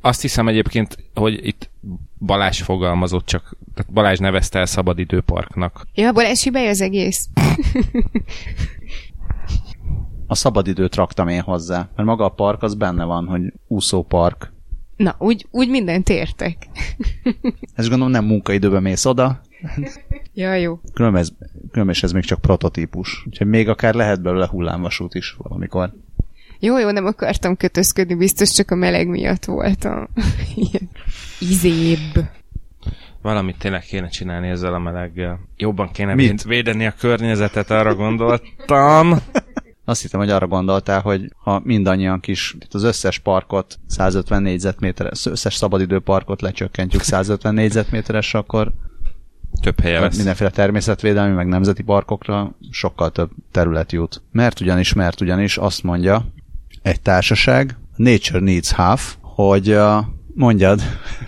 [0.00, 1.70] Azt hiszem egyébként, hogy itt
[2.18, 5.86] Balázs fogalmazott, csak tehát Balázs nevezte el szabadidőparknak.
[5.94, 7.28] Ja, Balázs hibája az egész.
[10.26, 14.52] a szabadidőt raktam én hozzá, mert maga a park az benne van, hogy úszópark.
[14.96, 16.56] Na, úgy, úgy mindent értek.
[17.74, 19.40] Ez gondolom nem munkaidőben mész oda.
[20.34, 20.80] ja, jó.
[20.92, 21.28] Különben ez,
[21.70, 23.22] különben ez még csak prototípus.
[23.26, 25.92] Úgyhogy még akár lehet belőle hullámvasút is valamikor.
[26.58, 30.08] Jó, jó, nem akartam kötözködni, biztos csak a meleg miatt voltam.
[30.54, 30.88] Ilyen
[31.40, 32.28] izébb.
[33.22, 35.40] Valamit tényleg kéne csinálni ezzel a meleggel.
[35.56, 36.42] Jobban kéne Mit?
[36.42, 39.14] védeni a környezetet, arra gondoltam.
[39.84, 45.54] Azt hittem, hogy arra gondoltál, hogy ha mindannyian kis, az összes parkot 150 négyzetméteres, összes
[45.54, 48.72] szabadidőparkot lecsökkentjük 150 négyzetméteres, akkor
[49.60, 50.16] több helye lesz.
[50.16, 54.22] Mindenféle természetvédelmi, meg nemzeti parkokra sokkal több terület jut.
[54.32, 56.26] Mert ugyanis, mert ugyanis azt mondja
[56.82, 60.80] egy társaság, Nature Needs Half, hogy uh, mondjad.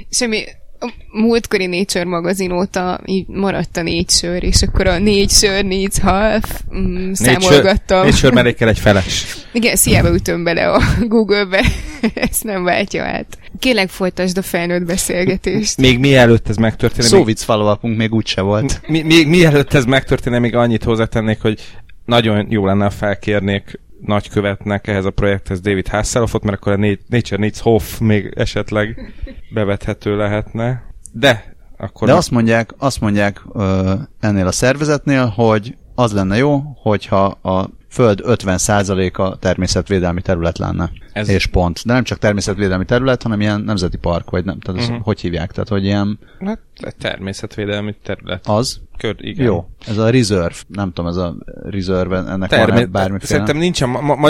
[0.08, 0.44] Semmi,
[0.80, 5.64] a múltkori Nature magazin óta így maradt a négy sör, és akkor a négy sör
[5.64, 8.04] needs half mm, számolgattam.
[8.04, 9.24] Négy sör mellé kell egy feles.
[9.52, 11.64] Igen, sziába ütöm bele a Google-be,
[12.14, 13.38] ezt nem váltja át.
[13.58, 15.76] Kérlek folytasd a felnőtt beszélgetést.
[15.76, 17.10] Még mielőtt ez megtörténik.
[17.10, 18.80] Szóvic follow még úgyse volt.
[18.86, 21.60] Mi, még mielőtt ez megtörténik, még annyit hozzátennék, hogy
[22.04, 27.60] nagyon jó lenne, felkérnék nagykövetnek ehhez a projekthez David Hasselhoffot, mert akkor a Nature Needs
[27.60, 29.12] Hoff még esetleg
[29.54, 30.82] bevethető lehetne.
[31.12, 32.08] De akkor...
[32.08, 37.68] De azt mondják, azt mondják ö, ennél a szervezetnél, hogy az lenne jó, hogyha a
[37.88, 40.90] Föld 50%-a természetvédelmi terület lenne.
[41.12, 41.28] Ez...
[41.28, 41.80] És pont.
[41.84, 44.58] De nem csak természetvédelmi terület, hanem ilyen nemzeti park, vagy nem.
[44.58, 45.02] Tehát uh-huh.
[45.02, 45.52] hogy hívják?
[45.52, 46.18] Tehát, hogy ilyen...
[46.40, 46.60] Hát,
[46.98, 48.46] természetvédelmi terület.
[48.46, 48.80] Az?
[48.98, 49.46] Kör, igen.
[49.46, 49.68] Jó.
[49.86, 50.56] Ez a reserve.
[50.68, 53.30] Nem tudom, ez a reserve, ennek Termé- van bármiféle...
[53.30, 53.88] Szerintem nincsen...
[53.88, 54.28] Ma, ma, ma,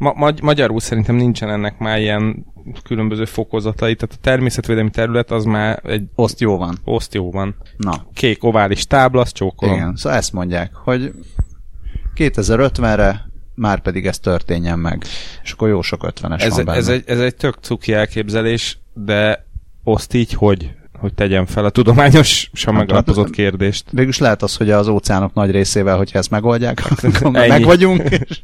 [0.00, 2.46] ma, ma, magyarul szerintem nincsen ennek már ilyen
[2.82, 6.02] különböző fokozatai, tehát a természetvédelmi terület az már egy...
[6.14, 6.78] Oszt jó van.
[6.84, 7.56] Oszt jó van.
[7.76, 8.06] Na.
[8.14, 9.74] Kék ovális tábla, azt csókolom.
[9.74, 11.12] Igen, szóval ezt mondják, hogy
[12.16, 15.04] 2050-re már pedig ez történjen meg.
[15.42, 16.78] És akkor jó sok 50-es Ez, van benne.
[16.78, 19.46] ez, egy, ez egy tök cuki elképzelés, de
[19.84, 23.84] oszt így, hogy hogy tegyem fel a tudományosan Hát, megalapozott hát, kérdést.
[23.90, 28.02] Végülis lehet az, hogy az óceánok nagy részével, hogyha ezt megoldják, akkor meg vagyunk.
[28.28, 28.40] És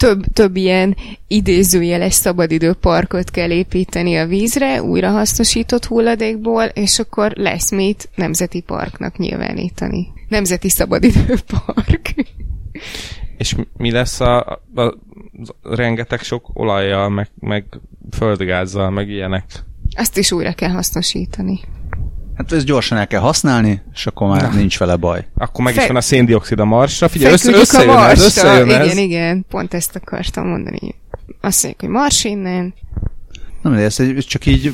[0.00, 0.96] több, több ilyen
[1.28, 10.12] idézőjeles szabadidőparkot kell építeni a vízre, újrahasznosított hulladékból, és akkor lesz mit nemzeti parknak nyilvánítani.
[10.28, 12.14] Nemzeti szabadidőpark.
[13.36, 14.96] És mi lesz a, a, a
[15.62, 17.64] rengeteg sok olajjal, meg, meg
[18.10, 19.44] földgázzal, meg ilyenek?
[19.96, 21.60] Azt is újra kell hasznosítani.
[22.40, 24.54] Hát ezt gyorsan el kell használni, és akkor már Na.
[24.58, 25.26] nincs vele baj.
[25.34, 27.08] Akkor meg Fe- is van a széndiokszid a Marsra.
[27.08, 28.24] Figyelj, össze, összejön ez, Marsra.
[28.24, 28.84] összejön ez.
[28.92, 30.94] Igen, igen, pont ezt akartam mondani.
[31.40, 32.74] Azt mondjuk, hogy Mars innen,
[33.62, 34.72] Nem, de ezt egy- csak így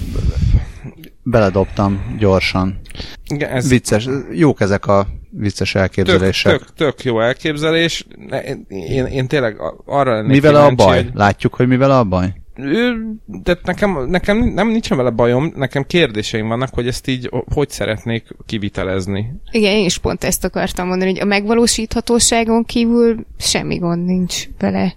[1.22, 2.80] beledobtam gyorsan.
[3.28, 6.58] Igen, ez Vicces, jók ezek a vicces tök, elképzelések.
[6.58, 8.06] tök, tök jó elképzelés.
[8.28, 10.96] Ne- Én, én tényleg a- arra lennék Mivel a baj?
[11.02, 12.32] hogy- Látjuk, hogy mivel a baj?
[12.56, 17.70] Ő, de nekem, nekem nem nincsen vele bajom, nekem kérdéseim vannak, hogy ezt így hogy
[17.70, 19.32] szeretnék kivitelezni.
[19.50, 24.94] Igen, én is pont ezt akartam mondani, hogy a megvalósíthatóságon kívül semmi gond nincs vele.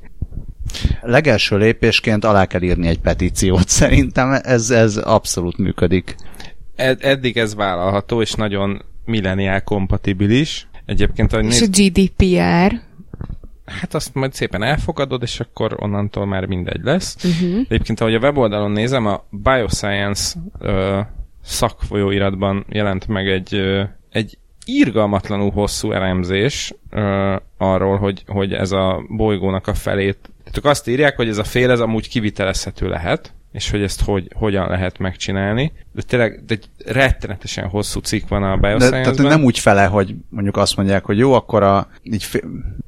[1.02, 3.68] Legelső lépésként alá kell írni egy petíciót.
[3.80, 6.16] Szerintem ez, ez abszolút működik.
[6.76, 10.68] Ed- eddig ez vállalható, és nagyon milleniál kompatibilis.
[10.86, 12.82] Egyébként, ahogy És a néz, GDPR.
[13.70, 17.18] Hát azt majd szépen elfogadod, és akkor onnantól már mindegy lesz.
[17.24, 17.60] Uh-huh.
[17.70, 21.00] Egyébként, ahogy a weboldalon nézem, a Bioscience ö,
[21.42, 29.04] szakfolyóiratban jelent meg egy, ö, egy írgalmatlanul hosszú elemzés ö, arról, hogy, hogy ez a
[29.10, 33.70] bolygónak a felét, tehát azt írják, hogy ez a fél ez amúgy kivitelezhető lehet, és
[33.70, 35.72] hogy ezt hogy, hogyan lehet megcsinálni.
[35.92, 40.16] De tényleg de egy rettenetesen hosszú cikk van a De tehát nem úgy fele, hogy
[40.30, 42.42] mondjuk azt mondják, hogy jó, akkor a így fél,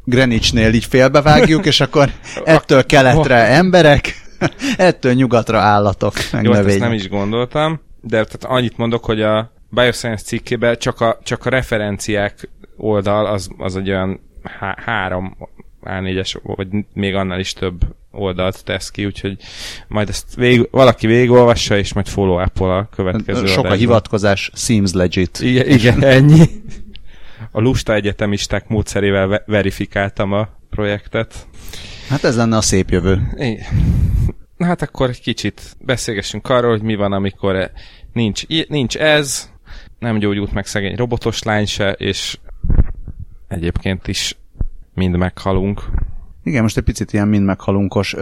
[0.05, 2.11] Greenwichnél így félbevágjuk, és akkor
[2.43, 4.21] ettől keletre emberek,
[4.77, 9.21] ettől nyugatra állatok, meg Jó, hát ezt nem is gondoltam, de tehát annyit mondok, hogy
[9.21, 15.37] a Bioscience cikkében csak a, csak a referenciák oldal az, az egy olyan há- három
[15.83, 19.37] A4-es, vagy még annál is több oldalt tesz ki, úgyhogy
[19.87, 23.77] majd ezt vég, valaki végigolvassa, és majd follow up a következő Sok a adásban.
[23.77, 25.39] hivatkozás, seems legit.
[25.39, 26.45] Igen, igen, ennyi.
[27.51, 31.47] A lusta egyetemisták módszerével ve- verifikáltam a projektet.
[32.09, 33.21] Hát ez lenne a szép jövő.
[33.37, 33.65] Igen.
[34.57, 37.71] Na hát akkor egy kicsit beszélgessünk arról, hogy mi van, amikor e-
[38.13, 39.49] nincs, nincs ez,
[39.99, 42.37] nem gyógyult meg szegény robotos lány se, és
[43.47, 44.37] egyébként is
[44.93, 45.81] mind meghalunk.
[46.43, 48.15] Igen, most egy picit ilyen mind meghalunkos.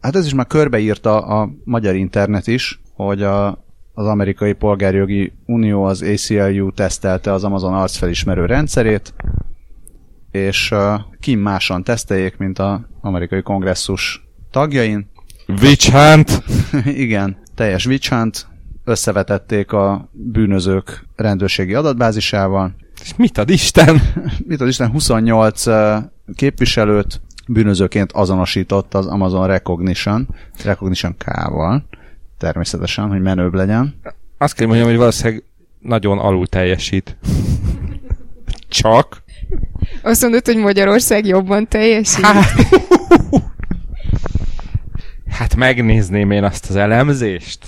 [0.00, 5.84] Hát ez is már körbeírta a magyar internet is, hogy a, az amerikai polgárjogi unió,
[5.84, 9.14] az ACLU tesztelte az Amazon arcfelismerő rendszerét,
[10.30, 10.74] és
[11.20, 15.10] kim máson teszteljék, mint az amerikai kongresszus tagjain.
[15.46, 16.42] Witch Hunt!
[17.04, 18.46] Igen, teljes witch hunt,
[18.84, 24.00] összevetették a bűnözők rendőrségi adatbázisával, És mit ad Isten?
[24.48, 25.96] mit az Isten 28 uh,
[26.34, 30.28] képviselőt bűnözőként azonosított az Amazon Recognition,
[30.64, 31.84] Recognition K-val,
[32.38, 33.94] természetesen, hogy menőbb legyen.
[34.38, 35.44] Azt kell mondjam, hogy valószínűleg
[35.78, 37.16] nagyon alul teljesít.
[38.68, 39.22] Csak?
[40.02, 42.26] Azt mondod, hogy Magyarország jobban teljesít?
[45.28, 47.64] Hát megnézném én azt az elemzést.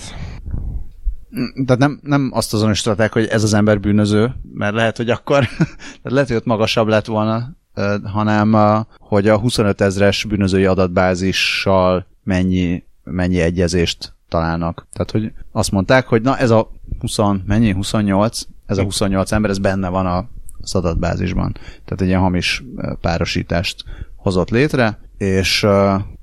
[1.65, 5.47] Tehát nem, nem azt azonosították, hogy ez az ember bűnöző, mert lehet, hogy akkor,
[6.03, 7.55] lehet, hogy ott magasabb lett volna,
[8.03, 14.87] hanem ö, hogy a 25 ezres bűnözői adatbázissal mennyi, mennyi egyezést találnak.
[14.93, 17.71] Tehát, hogy azt mondták, hogy na ez a 20, mennyi?
[17.71, 18.41] 28?
[18.65, 20.29] Ez a 28 ember, ez benne van a,
[20.61, 21.51] az adatbázisban.
[21.53, 22.63] Tehát egy ilyen hamis
[23.01, 23.83] párosítást
[24.15, 25.65] hozott létre, és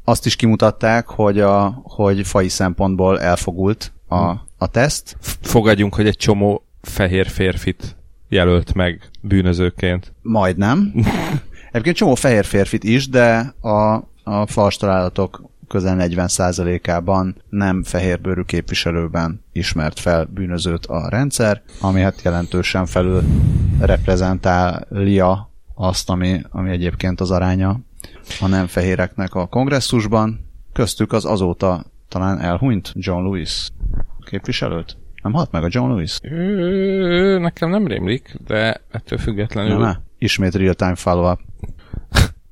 [0.05, 4.17] azt is kimutatták, hogy, a, hogy fai szempontból elfogult a,
[4.59, 7.97] a teszt, Fogadjunk, hogy egy csomó fehér férfit
[8.33, 10.13] jelölt meg bűnözőként.
[10.23, 10.93] Majdnem.
[11.71, 19.45] Egyébként csomó fehér férfit is, de a, a fals találatok közel 40%-ában nem fehérbőrű képviselőben
[19.53, 23.23] ismert fel bűnözőt a rendszer, ami hát jelentősen felül
[23.81, 27.81] reprezentálja azt, ami, ami egyébként az aránya
[28.41, 30.41] a nem fehéreknek a kongresszusban.
[30.73, 33.69] Köztük az azóta talán elhunyt John Lewis
[34.25, 34.97] képviselőt.
[35.23, 36.19] Nem halt meg a John Lewis?
[36.23, 41.41] Ö, nekem nem rémlik, de ettől függetlenül Nem, Ismét real-time follow-up.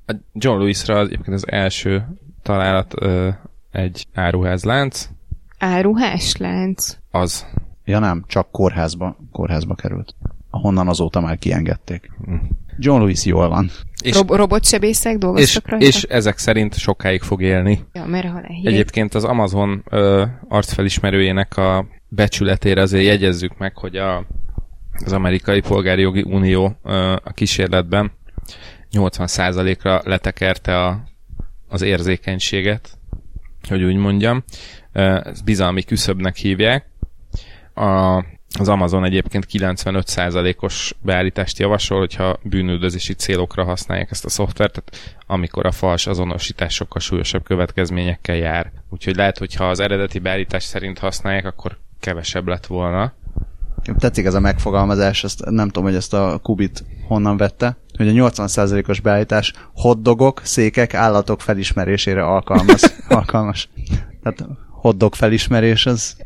[0.06, 2.06] a John Lewisra az egyébként az első
[2.42, 3.28] találat ö,
[3.70, 5.08] egy áruházlánc,
[5.58, 6.96] Áruhás lánc.
[7.10, 7.46] az.
[7.84, 10.14] Ja nem, csak kórházba, kórházba került.
[10.50, 12.10] Ahonnan azóta már kiengedték.
[12.78, 13.70] John Lewis jól van.
[14.02, 15.86] És, Rob- robotsebészek és, dolgoztak rajta?
[15.86, 17.84] és ezek szerint sokáig fog élni.
[17.92, 18.40] Ja, mert ha.
[18.64, 24.26] Egyébként az Amazon ö, arcfelismerőjének a becsületére azért jegyezzük meg, hogy a,
[25.04, 26.78] az Amerikai Polgári Jogi Unió
[27.24, 28.12] a kísérletben
[28.92, 31.02] 80%-ra letekerte a,
[31.68, 32.98] az érzékenységet,
[33.68, 34.44] hogy úgy mondjam.
[34.92, 36.84] Ezt bizalmi küszöbnek hívják.
[37.74, 38.16] A,
[38.58, 45.66] az Amazon egyébként 95%-os beállítást javasol, hogyha bűnüldözési célokra használják ezt a szoftvert, tehát amikor
[45.66, 48.72] a fals azonosítás sokkal súlyosabb következményekkel jár.
[48.88, 53.12] Úgyhogy lehet, hogy ha az eredeti beállítás szerint használják, akkor kevesebb lett volna.
[53.98, 58.30] Tetszik ez a megfogalmazás, ezt nem tudom, hogy ezt a Kubit honnan vette, hogy a
[58.30, 62.82] 80%-os beállítás hotdogok, székek, állatok felismerésére alkalmas.
[63.08, 63.68] alkalmas.
[64.22, 66.16] Tehát hotdog felismerés az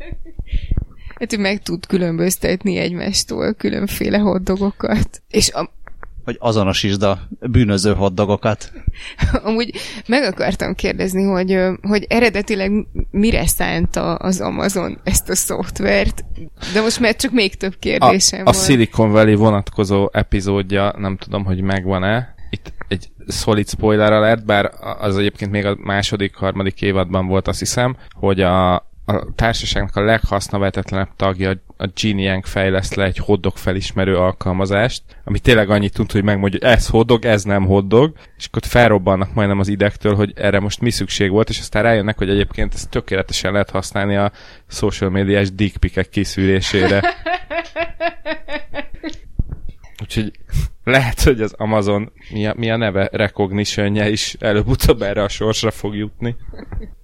[1.19, 5.21] Hát, hogy meg tud különböztetni egymástól különféle hoddogokat.
[5.27, 5.69] És a,
[6.25, 8.71] hogy azonosítsd a bűnöző hotdogokat.
[9.43, 9.75] amúgy
[10.07, 12.71] meg akartam kérdezni, hogy, hogy eredetileg
[13.11, 16.25] mire szánta az Amazon ezt a szoftvert,
[16.73, 18.53] de most már csak még több A, kérdésem a van.
[18.53, 22.33] Silicon Valley vonatkozó epizódja, nem tudom, hogy megvan-e.
[22.49, 27.59] Itt egy solid spoiler alert, bár az egyébként még a második, harmadik évadban volt, azt
[27.59, 33.57] hiszem, hogy a, a társaságnak a leghasznavetetlenebb tagja, a Gene Yang fejleszt le egy hoddog
[33.57, 38.45] felismerő alkalmazást, ami tényleg annyit tud, hogy megmondja, hogy ez hoddog, ez nem hoddog, és
[38.45, 42.29] akkor felrobbannak majdnem az idegtől, hogy erre most mi szükség volt, és aztán rájönnek, hogy
[42.29, 44.31] egyébként ezt tökéletesen lehet használni a
[44.67, 47.03] social médiás dickpikek kiszűrésére.
[50.01, 50.31] Úgyhogy
[50.83, 55.71] lehet, hogy az Amazon, mi a, mi a neve, recognition is előbb-utóbb erre a sorsra
[55.71, 56.35] fog jutni.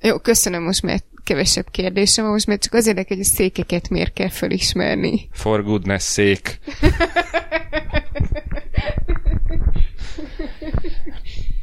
[0.01, 4.13] Jó, köszönöm, most már kevesebb kérdésem most már csak az érdekel, hogy a székeket miért
[4.13, 5.29] kell felismerni.
[5.31, 6.51] For goodness sake.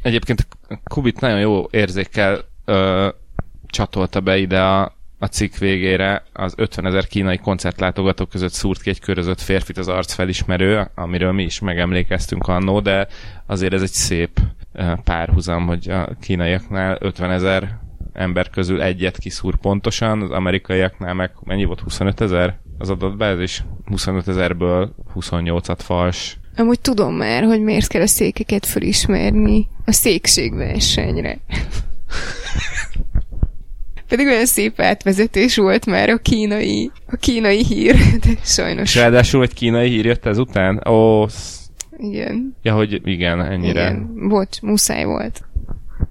[0.01, 0.47] Egyébként
[0.83, 3.09] Kubit nagyon jó érzékkel ö,
[3.67, 8.89] csatolta be ide a, a cikk végére az 50 ezer kínai koncertlátogató között szúrt ki
[8.89, 13.07] egy körözött férfit az arcfelismerő, amiről mi is megemlékeztünk annó, de
[13.45, 14.39] azért ez egy szép
[15.03, 17.79] párhuzam, hogy a kínaiaknál 50 ezer
[18.13, 21.79] ember közül egyet kiszúr pontosan, az amerikaiaknál meg mennyi volt?
[21.79, 23.63] 25 ezer az adatbázis?
[23.85, 26.37] 25 ezerből 28-at fals.
[26.55, 31.37] Amúgy tudom már, hogy miért kell a székeket felismerni a székségversenyre.
[34.09, 38.95] Pedig olyan szép átvezetés volt már a kínai, a kínai hír, de sajnos.
[38.95, 40.87] És ráadásul egy kínai hír jött ezután?
[40.87, 41.25] Ó,
[41.97, 42.55] Igen.
[42.61, 43.81] ja, hogy igen, ennyire.
[43.89, 44.27] Igen.
[44.27, 45.41] Bocs, muszáj volt.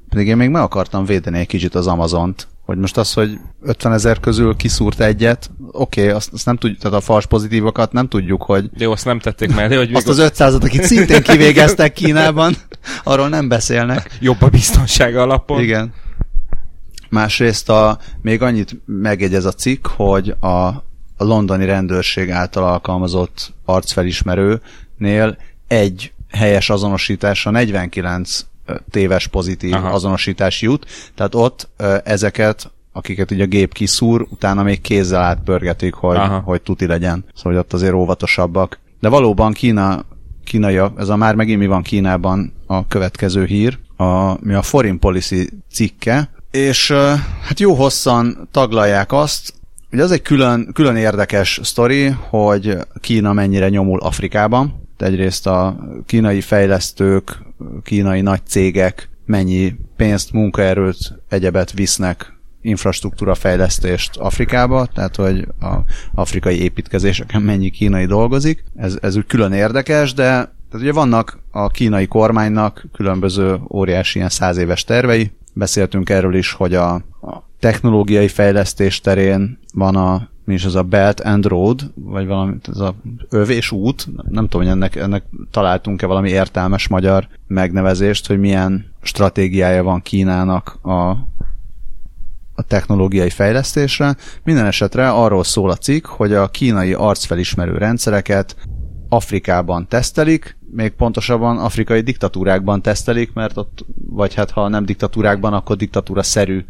[0.08, 3.92] Pedig én még meg akartam védeni egy kicsit az Amazont, hogy most az, hogy 50
[3.92, 8.08] ezer közül kiszúrt egyet, oké, okay, azt, azt nem tudjuk, tehát a fals pozitívokat nem
[8.08, 12.54] tudjuk, hogy Jó, azt nem tették mellé, hogy azt az 500-at, akit szintén kivégeztek Kínában,
[13.04, 14.18] arról nem beszélnek.
[14.20, 15.60] jobb a biztonság alapon.
[15.60, 15.92] Igen.
[17.08, 20.46] Másrészt a, még annyit megjegyez a cikk, hogy a,
[21.16, 25.36] a londoni rendőrség által alkalmazott arcfelismerőnél
[25.66, 28.46] egy helyes azonosításra 49
[28.90, 29.88] téves pozitív Aha.
[29.88, 31.68] Azonosítás jut, tehát ott
[32.04, 36.38] ezeket akiket ugye a gép kiszúr, utána még kézzel átpörgetik, hogy, Aha.
[36.38, 37.24] hogy tuti legyen.
[37.34, 38.78] Szóval hogy ott azért óvatosabbak.
[39.00, 40.04] De valóban Kína,
[40.44, 44.98] kínaiak, ez a már megint mi van Kínában a következő hír, a, mi a Foreign
[44.98, 46.92] Policy cikke, és
[47.42, 49.56] hát jó hosszan taglalják azt,
[49.92, 54.86] Ugye az egy külön, külön érdekes sztori, hogy Kína mennyire nyomul Afrikában.
[54.98, 57.38] Egyrészt a kínai fejlesztők,
[57.82, 65.76] kínai nagy cégek mennyi pénzt, munkaerőt, egyebet visznek infrastruktúra fejlesztést Afrikába, tehát hogy a
[66.14, 68.64] afrikai építkezéseken mennyi kínai dolgozik.
[68.76, 74.30] Ez, ez úgy külön érdekes, de tehát ugye vannak a kínai kormánynak különböző óriási ilyen
[74.30, 75.30] száz éves tervei.
[75.54, 80.82] Beszéltünk erről is, hogy a, a technológiai fejlesztés terén van a mi is az a
[80.82, 82.94] Belt and Road, vagy valami, ez a
[83.28, 89.82] övés út, nem tudom, hogy ennek, ennek találtunk-e valami értelmes magyar megnevezést, hogy milyen stratégiája
[89.82, 91.08] van Kínának a,
[92.54, 94.16] a technológiai fejlesztésre.
[94.44, 98.56] Minden esetre arról szól a cikk, hogy a kínai arcfelismerő rendszereket
[99.08, 105.76] Afrikában tesztelik, még pontosabban afrikai diktatúrákban tesztelik, mert ott, vagy hát ha nem diktatúrákban, akkor
[105.76, 106.64] diktatúra-szerű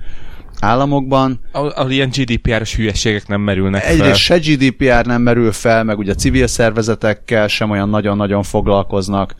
[0.60, 1.40] államokban.
[1.52, 3.92] Ahol, ahol ilyen GDPR-os hülyeségek nem merülnek fel.
[3.92, 9.34] Egyrészt se GDPR nem merül fel, meg ugye civil szervezetekkel sem olyan nagyon-nagyon foglalkoznak,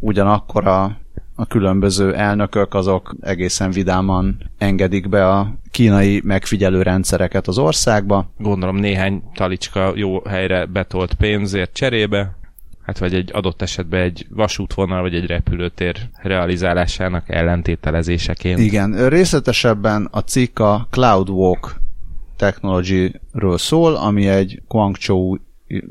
[0.00, 0.96] ugyanakkor a,
[1.34, 8.32] a különböző elnökök azok egészen vidáman engedik be a kínai megfigyelő rendszereket az országba.
[8.38, 12.40] Gondolom néhány talicska jó helyre betolt pénzért cserébe.
[12.82, 18.58] Hát vagy egy adott esetben egy vasútvonal vagy egy repülőtér realizálásának ellentételezéseként.
[18.58, 21.80] Igen, részletesebben a cikk a CloudWalk
[22.36, 25.36] Technology-ről szól, ami egy Guangzhou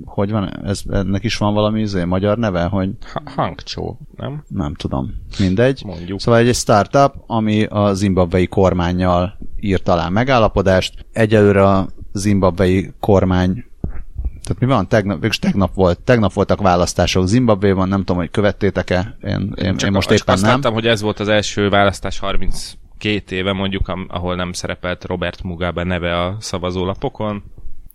[0.05, 2.89] hogy van, ez, ennek is van valami izé, magyar neve, hogy...
[3.25, 4.43] Hangzhou, nem?
[4.47, 5.81] Nem tudom, mindegy.
[5.85, 6.19] Mondjuk.
[6.19, 11.05] Szóval egy startup, ami a zimbabvei kormányjal írt alá megállapodást.
[11.11, 13.65] Egyelőre a zimbabvei kormány
[14.53, 14.87] tehát mi van?
[14.87, 15.99] Tegnap, végülis tegnap volt.
[15.99, 19.17] Tegnap voltak választások Zimbabvéban, nem tudom, hogy követtétek-e.
[19.23, 20.51] Én, én, Csak én most éppen azt nem.
[20.51, 25.83] láttam, hogy ez volt az első választás 32 éve mondjuk, ahol nem szerepelt Robert Mugabe
[25.83, 27.43] neve a szavazólapokon.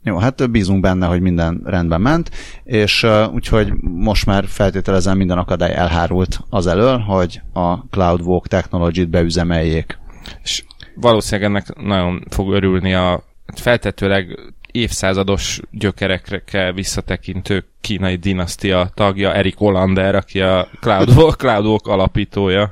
[0.03, 2.31] Jó, hát bízunk benne, hogy minden rendben ment,
[2.65, 9.09] és uh, úgyhogy most már feltételezem minden akadály elhárult az elől, hogy a CloudWalk Technology-t
[9.09, 9.99] beüzemeljék.
[10.43, 13.23] És valószínűleg ennek nagyon fog örülni a
[13.55, 14.39] feltetőleg
[14.77, 22.71] évszázados gyökerekre visszatekintő kínai dinasztia tagja, Erik Olander, aki a CloudWalk, CloudWalk alapítója.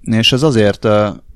[0.00, 0.88] És ez azért,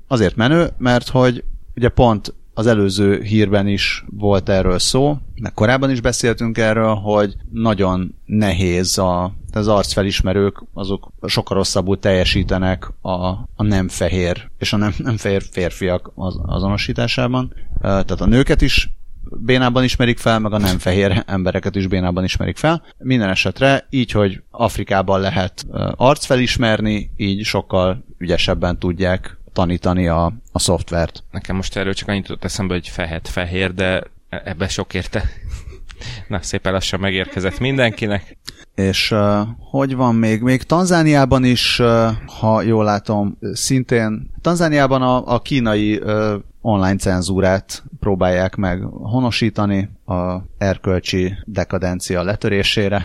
[0.07, 1.43] azért menő, mert hogy
[1.75, 7.35] ugye pont az előző hírben is volt erről szó, meg korábban is beszéltünk erről, hogy
[7.51, 13.11] nagyon nehéz a, az arcfelismerők, azok sokkal rosszabbul teljesítenek a,
[13.55, 17.53] a nem fehér és a nem, nem fehér férfiak az, azonosításában.
[17.81, 18.89] Tehát a nőket is
[19.23, 22.83] bénában ismerik fel, meg a nem fehér embereket is bénában ismerik fel.
[22.97, 30.33] Minden esetre így, hogy Afrikában lehet ö, arc felismerni, így sokkal ügyesebben tudják tanítani a,
[30.51, 31.23] a szoftvert.
[31.31, 35.23] Nekem most erről csak annyit jutott eszembe, hogy fehet fehér, de ebbe sok érte.
[36.27, 38.37] Na, szépen lassan megérkezett mindenkinek.
[38.75, 40.41] És uh, hogy van még?
[40.41, 42.09] Még Tanzániában is, uh,
[42.39, 50.35] ha jól látom, szintén Tanzániában a, a kínai uh, online cenzúrát próbálják meg honosítani a
[50.57, 53.03] erkölcsi dekadencia letörésére.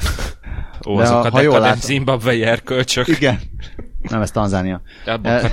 [0.89, 3.09] Ó, De azok ha- a jól dekadens látom- zimbabvei erkölcsök.
[3.09, 3.39] Igen.
[4.11, 4.81] Nem, ez Tanzánia.
[5.23, 5.53] Eh,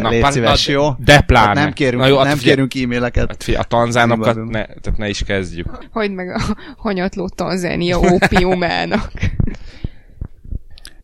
[0.00, 0.90] Na, Légy szíves, jó?
[0.98, 1.46] De pláne.
[1.46, 3.28] Hát nem kérünk, Na jó, hát nem kérünk e-maileket.
[3.28, 4.58] Hát figyelj, a tanzánokat Zimbabwe.
[4.58, 5.78] ne, tehát ne is kezdjük.
[5.92, 6.40] Hogy meg a
[6.76, 9.10] hanyatló Tanzánia ópiumának.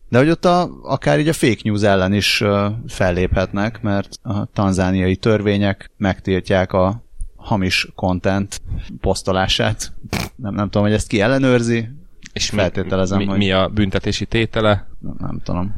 [0.09, 2.43] De hogy ott a, akár így a fake news ellen is
[2.87, 7.03] felléphetnek, mert a tanzániai törvények megtiltják a
[7.35, 8.61] hamis content
[9.01, 9.93] posztolását.
[10.35, 11.89] Nem, nem tudom, hogy ezt ki ellenőrzi,
[12.33, 14.87] És Feltételezem, mi, mi, hogy- mi a büntetési tétele?
[14.99, 15.75] nem, nem tudom,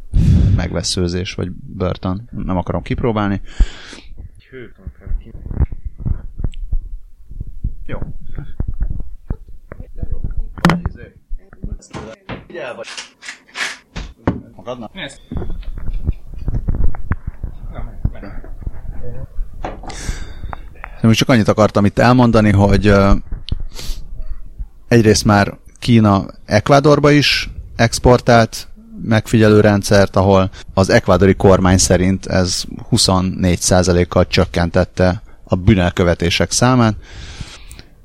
[0.56, 2.30] megveszőzés vagy börtön.
[2.32, 3.42] Nem akarom kipróbálni.
[7.86, 8.00] Jó.
[14.56, 14.92] Magadnak?
[21.02, 22.94] Most csak annyit akartam itt elmondani, hogy
[24.88, 28.68] egyrészt már Kína Ekvádorba is exportált
[29.04, 36.96] megfigyelő rendszert, ahol az ekvádori kormány szerint ez 24%-kal csökkentette a bűnelkövetések számát,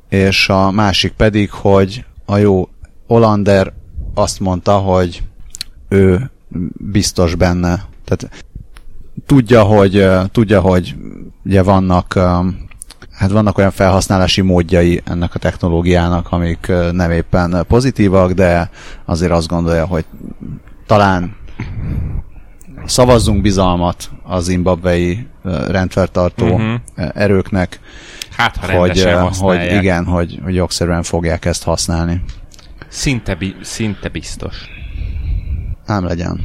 [0.08, 2.68] és a másik pedig, hogy a jó
[3.06, 3.72] Olander
[4.14, 5.22] azt mondta, hogy
[5.88, 6.30] ő
[6.72, 7.84] biztos benne.
[8.04, 8.44] Tehát
[9.26, 10.94] tudja, hogy tudja, hogy
[11.44, 12.12] ugye vannak
[13.10, 18.70] hát vannak olyan felhasználási módjai ennek a technológiának, amik nem éppen pozitívak, de
[19.04, 20.04] azért azt gondolja, hogy
[20.86, 21.36] talán
[22.84, 25.26] szavazzunk bizalmat az zimbabvei
[25.68, 26.74] rendfenntartó Mhm.
[26.96, 27.80] ö, erőknek,
[28.36, 29.06] Hát, ha hogy,
[29.38, 32.22] hogy igen, hogy, hogy jogszerűen fogják ezt használni.
[32.88, 34.68] Szinte, bi- szinte biztos.
[35.86, 36.40] Ám legyen.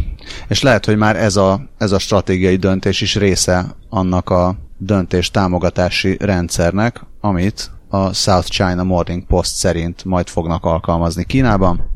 [0.47, 5.31] És lehet, hogy már ez a, ez a stratégiai döntés is része annak a döntés
[5.31, 11.91] támogatási rendszernek, amit a South China Morning Post szerint majd fognak alkalmazni Kínában,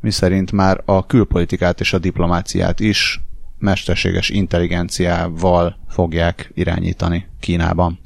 [0.00, 3.20] mi szerint már a külpolitikát és a diplomáciát is
[3.58, 7.98] mesterséges intelligenciával fogják irányítani Kínában.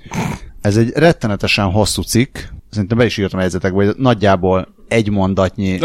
[0.61, 2.39] Ez egy rettenetesen hosszú cikk,
[2.71, 5.79] szerintem be is írtam a jegyzetekbe, hogy nagyjából egy mondatnyi.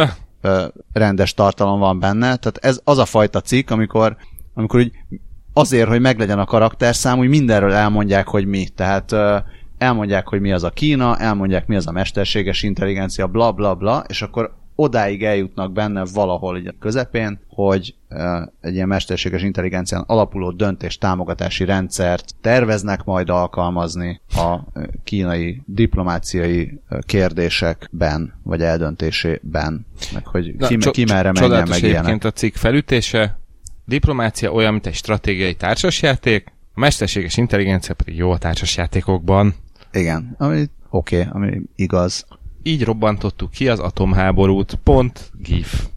[0.94, 2.36] Rendes tartalom van benne.
[2.36, 4.18] Tehát ez az a fajta cikk, amikor,
[4.54, 4.92] amikor úgy
[5.54, 8.68] azért, hogy meglegyen a karakterszám, úgy mindenről elmondják, hogy mi.
[8.68, 9.16] Tehát
[9.78, 14.04] elmondják, hogy mi az a Kína, elmondják, mi az a mesterséges intelligencia, bla bla bla,
[14.08, 17.96] és akkor odáig eljutnak benne valahol így a közepén, hogy
[18.62, 24.58] egy ilyen mesterséges intelligencián alapuló döntés támogatási rendszert terveznek majd alkalmazni a
[25.04, 32.00] kínai diplomáciai kérdésekben, vagy eldöntésében, meg hogy ki, cso- ki merre menjen, csodálatos meg ilyenek.
[32.00, 33.40] egyébként a cikk felütése.
[33.86, 39.56] Diplomácia olyan, mint egy stratégiai társasjáték, a mesterséges intelligencia pedig jó a társasjátékokban.
[39.92, 42.26] Igen, ami oké, okay, ami igaz.
[42.64, 44.80] Így robbantottuk ki az atomháborút.
[44.84, 45.88] Pont GIF.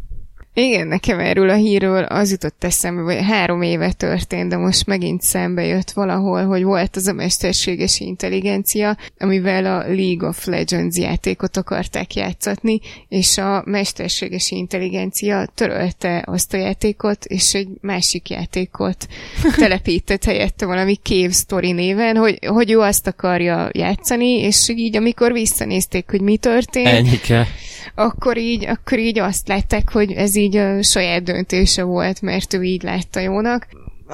[0.55, 5.23] Igen, nekem erről a hírről az jutott eszembe, hogy három éve történt, de most megint
[5.23, 11.57] szembe jött valahol, hogy volt az a mesterséges intelligencia, amivel a League of Legends játékot
[11.57, 19.07] akarták játszatni, és a mesterséges intelligencia törölte azt a játékot, és egy másik játékot
[19.57, 25.33] telepített helyette valami Cave Story néven, hogy, hogy ő azt akarja játszani, és így amikor
[25.33, 27.47] visszanézték, hogy mi történt, Ennyike.
[27.95, 32.63] akkor így, akkor így azt látták, hogy ez így a saját döntése volt, mert ő
[32.63, 33.67] így látta jónak.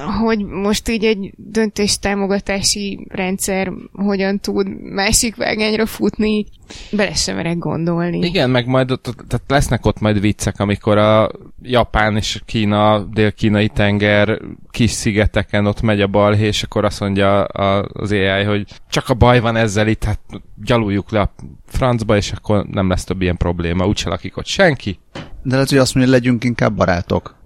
[0.05, 6.47] Hogy most így egy döntés támogatási rendszer hogyan tud másik vágányra futni,
[6.91, 8.19] bele sem merek gondolni.
[8.27, 11.31] Igen, meg majd ott, tehát lesznek ott majd viccek, amikor a
[11.63, 14.41] Japán és Kína, dél-kínai tenger
[14.71, 19.15] kis szigeteken ott megy a balhé, és akkor azt mondja az AI, hogy csak a
[19.15, 20.21] baj van ezzel itt, hát
[20.65, 21.35] gyaluljuk le a
[21.67, 24.99] francba, és akkor nem lesz több ilyen probléma, úgyse lakik ott senki.
[25.43, 27.37] De lehet, hogy azt mondja, hogy legyünk inkább barátok.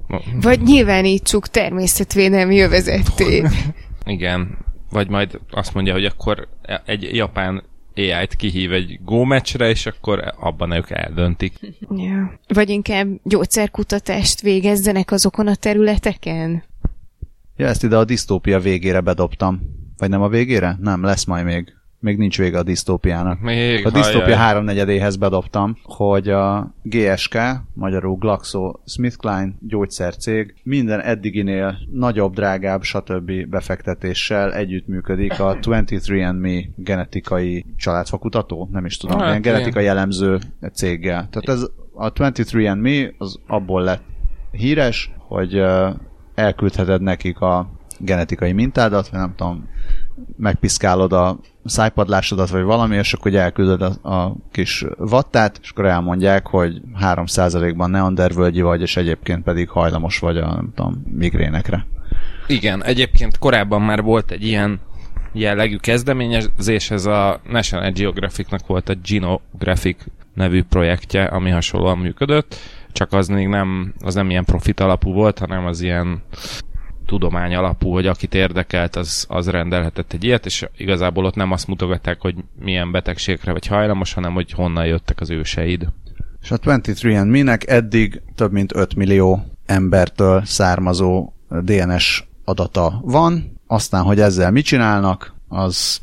[0.40, 3.42] Vagy nyilvánítsuk természetvédelmi övezetté.
[4.04, 4.58] Igen.
[4.90, 6.48] Vagy majd azt mondja, hogy akkor
[6.84, 7.62] egy japán
[7.96, 11.58] AI-t kihív egy go meccsre, és akkor abban ők eldöntik.
[11.96, 12.38] ja.
[12.48, 16.62] Vagy inkább gyógyszerkutatást végezzenek azokon a területeken?
[17.56, 19.60] Ja, ezt ide a disztópia végére bedobtam.
[19.96, 20.76] Vagy nem a végére?
[20.80, 21.74] Nem, lesz majd még.
[22.03, 23.40] Még nincs vége a disztópiának.
[23.40, 27.38] Még, A disztópia háromnegyedéhez bedobtam, hogy a GSK,
[27.74, 33.46] magyarul GlaxoSmithKline gyógyszercég minden eddiginél nagyobb, drágább, stb.
[33.48, 40.38] befektetéssel együttműködik a 23andMe genetikai családfakutató, nem is tudom, Hát, ilyen genetikai jellemző
[40.72, 41.28] céggel.
[41.30, 44.03] Tehát ez a 23andMe az abból lett
[44.50, 45.62] híres, hogy
[46.34, 49.68] elküldheted nekik a genetikai mintádat, nem tudom,
[50.36, 56.46] megpiszkálod a szájpadlásodat, vagy valami, és akkor elküldöd a, a kis vattát, és akkor elmondják,
[56.46, 61.86] hogy 3%-ban neandervölgyi vagy, és egyébként pedig hajlamos vagy a, nem tudom, migrénekre.
[62.46, 64.80] Igen, egyébként korábban már volt egy ilyen
[65.32, 70.04] jellegű kezdeményezés, ez a National Geographicnak volt a Genographic
[70.34, 72.56] nevű projektje, ami hasonlóan működött,
[72.92, 76.22] csak az még nem, az nem ilyen profit alapú volt, hanem az ilyen
[77.07, 81.66] tudomány alapú, hogy akit érdekelt, az, az rendelhetett egy ilyet, és igazából ott nem azt
[81.66, 85.88] mutogatták, hogy milyen betegségre vagy hajlamos, hanem hogy honnan jöttek az őseid.
[86.42, 94.20] És a 23andMe-nek eddig több mint 5 millió embertől származó DNS adata van, aztán, hogy
[94.20, 96.00] ezzel mit csinálnak, az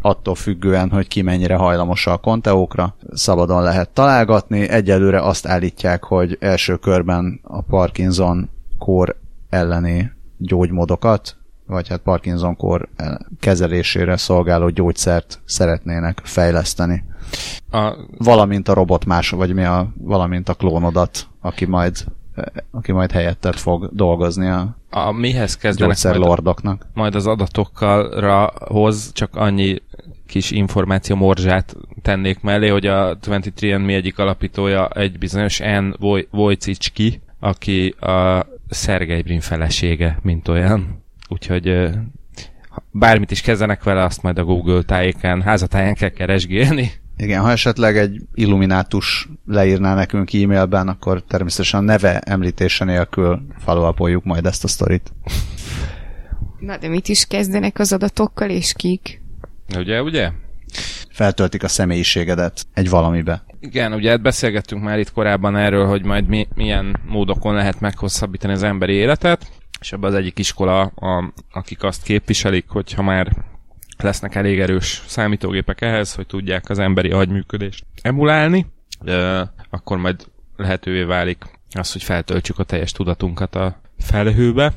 [0.00, 4.68] attól függően, hogy ki mennyire hajlamos a konteókra, szabadon lehet találgatni.
[4.68, 9.16] Egyelőre azt állítják, hogy első körben a Parkinson kór
[9.48, 10.12] elleni
[10.46, 11.36] gyógymódokat,
[11.66, 12.88] vagy hát Parkinson kór
[13.40, 17.04] kezelésére szolgáló gyógyszert szeretnének fejleszteni.
[17.70, 22.04] A, Valamint a robot más, vagy mi a, valamint a klónodat, aki majd
[22.70, 26.86] aki majd helyettet fog dolgozni a a mihez kezdenek majd, gyógyszerlordoknak.
[26.94, 29.82] majd az adatokkal hoz csak annyi
[30.26, 35.94] kis információ morzsát tennék mellé, hogy a 23andMe egyik alapítója egy bizonyos N.
[36.00, 41.04] Woj- Wojcicki, aki a Szergej Brin felesége, mint olyan.
[41.28, 41.90] Úgyhogy
[42.90, 46.90] bármit is kezdenek vele, azt majd a Google tájéken, házatáján kell keresgélni.
[47.16, 54.20] Igen, ha esetleg egy illuminátus leírná nekünk e-mailben, akkor természetesen a neve említése nélkül follow
[54.22, 55.12] majd ezt a sztorit.
[56.58, 59.22] Na de mit is kezdenek az adatokkal, és kik?
[59.76, 60.30] Ugye, ugye?
[61.14, 63.44] Feltöltik a személyiségedet egy valamibe.
[63.60, 68.52] Igen, ugye hát beszélgettünk már itt korábban erről, hogy majd mi, milyen módokon lehet meghosszabbítani
[68.52, 69.50] az emberi életet,
[69.80, 73.32] és ebben az egyik iskola, a, akik azt képviselik, hogy ha már
[73.98, 78.66] lesznek elég erős számítógépek ehhez, hogy tudják az emberi agyműködést emulálni,
[79.04, 84.72] ö, akkor majd lehetővé válik az, hogy feltöltsük a teljes tudatunkat a felhőbe,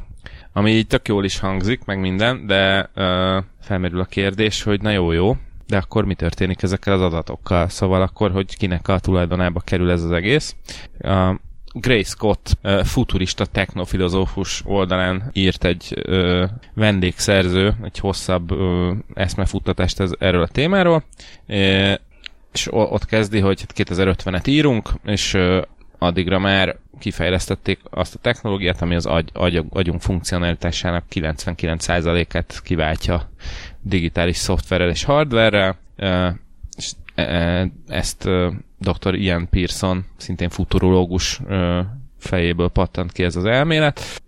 [0.54, 4.92] ami így tök jól is hangzik, meg minden, de ö, felmerül a kérdés, hogy na
[4.92, 7.70] jó, jó, de akkor mi történik ezekkel az adatokkal?
[7.70, 10.56] Szóval akkor, hogy kinek a tulajdonába kerül ez az egész.
[11.00, 11.40] A
[11.74, 20.42] Gray Scott futurista technofilozófus oldalán írt egy ö, vendégszerző, egy hosszabb ö, eszmefuttatást ez, erről
[20.42, 21.04] a témáról,
[21.48, 21.94] é,
[22.54, 25.62] és ott kezdi, hogy hát 2050-et írunk, és ö,
[25.98, 33.30] addigra már kifejlesztették azt a technológiát, ami az agy, agy, agyunk funkcionalitásának 99%-át kiváltja
[33.88, 35.78] digitális szoftverrel és hardverrel,
[36.78, 36.92] és
[37.88, 38.30] ezt
[38.78, 39.16] dr.
[39.16, 41.42] Ian Pearson, szintén futurológus
[42.18, 44.22] fejéből pattant ki ez az elmélet,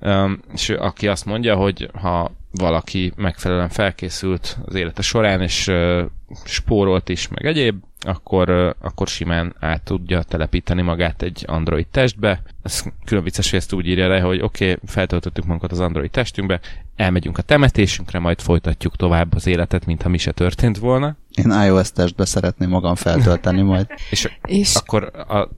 [0.53, 6.01] és aki azt mondja, hogy ha valaki megfelelően felkészült az élete során, és uh,
[6.43, 12.41] spórolt is, meg egyéb, akkor, uh, akkor simán át tudja telepíteni magát egy Android testbe.
[12.63, 16.11] Ez külön vicces, hogy ezt úgy írja le, hogy oké, okay, feltöltöttük magunkat az Android
[16.11, 16.59] testünkbe,
[16.95, 21.17] elmegyünk a temetésünkre, majd folytatjuk tovább az életet, mintha mi se történt volna.
[21.33, 23.87] Én iOS testbe szeretném magam feltölteni majd.
[24.11, 25.49] és, és akkor a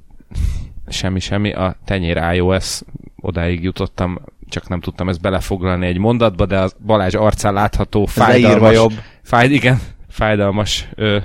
[0.88, 2.82] semmi, semmi, a tenyér iOS
[3.16, 4.22] odáig jutottam,
[4.52, 8.94] csak nem tudtam ezt belefoglalni egy mondatba, de a Balázs arcán látható fájdalmas, jobb.
[9.24, 11.18] Fájd, igen, fájdalmas ö,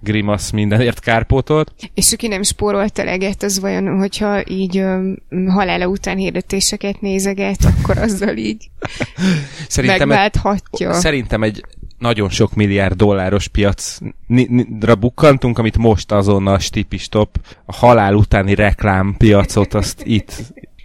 [0.00, 1.72] grimasz mindenért kárpótolt.
[1.94, 5.12] És aki nem spórolt eleget, az vajon, hogyha így ö,
[5.46, 8.70] halála után hirdetéseket nézeget, akkor azzal így
[9.68, 10.90] szerintem megválthatja.
[10.90, 11.64] Egy, szerintem egy
[11.98, 19.74] nagyon sok milliárd dolláros piacra bukkantunk, amit most azonnal stipistop, a halál utáni reklám piacot,
[19.74, 20.42] azt itt,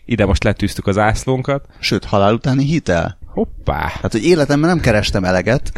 [0.10, 1.66] ide most letűztük az ászlónkat.
[1.80, 3.18] Sőt, halál utáni hitel.
[3.26, 3.92] Hoppá!
[4.02, 5.72] Hát, hogy életemben nem kerestem eleget,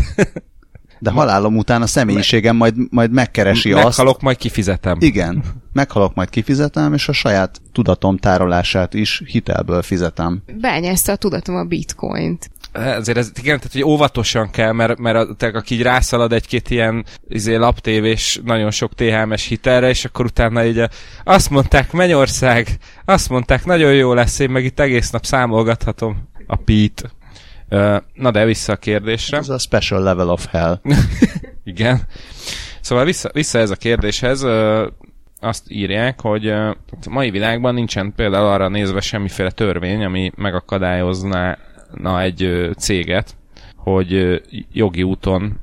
[1.00, 3.98] de halálom után a személyiségem majd, majd megkeresi Meghalok, azt.
[3.98, 4.98] Meghalok, majd kifizetem.
[5.00, 10.44] Igen, meghalok, majd kifizetem, és a saját tudatom tárolását is hitelből fizetem.
[10.62, 12.50] Bányászta a tudatom a bitcoint.
[12.72, 16.70] Ezért ez, igen, tehát hogy óvatosan kell, mert, mert a, te, aki így rászalad egy-két
[16.70, 20.84] ilyen izé, laptévés, nagyon sok THM-es hitelre, és akkor utána így
[21.24, 22.68] azt mondták, Mennyország,
[23.06, 27.16] azt mondták, nagyon jó lesz, én meg itt egész nap számolgathatom a pít.
[28.14, 29.38] Na de vissza a kérdésre.
[29.38, 30.80] Ez a special level of hell.
[31.64, 32.02] Igen.
[32.82, 34.46] Szóval vissza, vissza ez a kérdéshez,
[35.40, 36.76] azt írják, hogy a
[37.10, 41.58] mai világban nincsen például arra nézve semmiféle törvény, ami megakadályozná
[41.94, 43.36] na egy céget,
[43.76, 44.42] hogy
[44.74, 45.60] jogi úton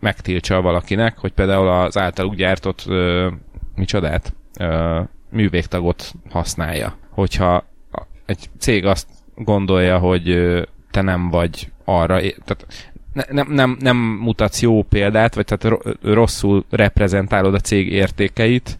[0.00, 2.88] megtiltsa valakinek, hogy például az általuk gyártott
[3.74, 4.34] micsodát,
[5.30, 6.96] művégtagot használja.
[7.10, 7.64] Hogyha
[8.26, 10.54] egy cég azt gondolja, hogy
[10.90, 12.66] te nem vagy arra, tehát
[13.12, 18.76] ne, nem, nem, nem mutatsz jó példát, vagy tehát rosszul reprezentálod a cég értékeit,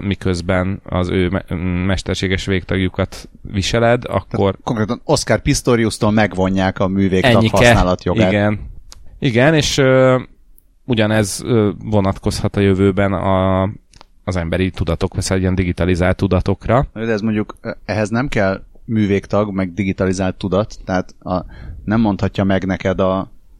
[0.00, 1.42] miközben az ő
[1.86, 4.50] mesterséges végtagjukat viseled, akkor...
[4.50, 8.32] Tehát konkrétan Oscar Pistorius-tól megvonják a művégtag használatjogát.
[8.32, 8.60] Igen.
[9.18, 10.20] Igen, és uh,
[10.84, 13.62] ugyanez uh, vonatkozhat a jövőben a,
[14.24, 16.86] az emberi tudatok, vagy egy ilyen digitalizált tudatokra.
[16.92, 21.44] De ez mondjuk ehhez nem kell művégtag, meg digitalizált tudat, tehát a,
[21.84, 23.14] nem mondhatja meg neked a,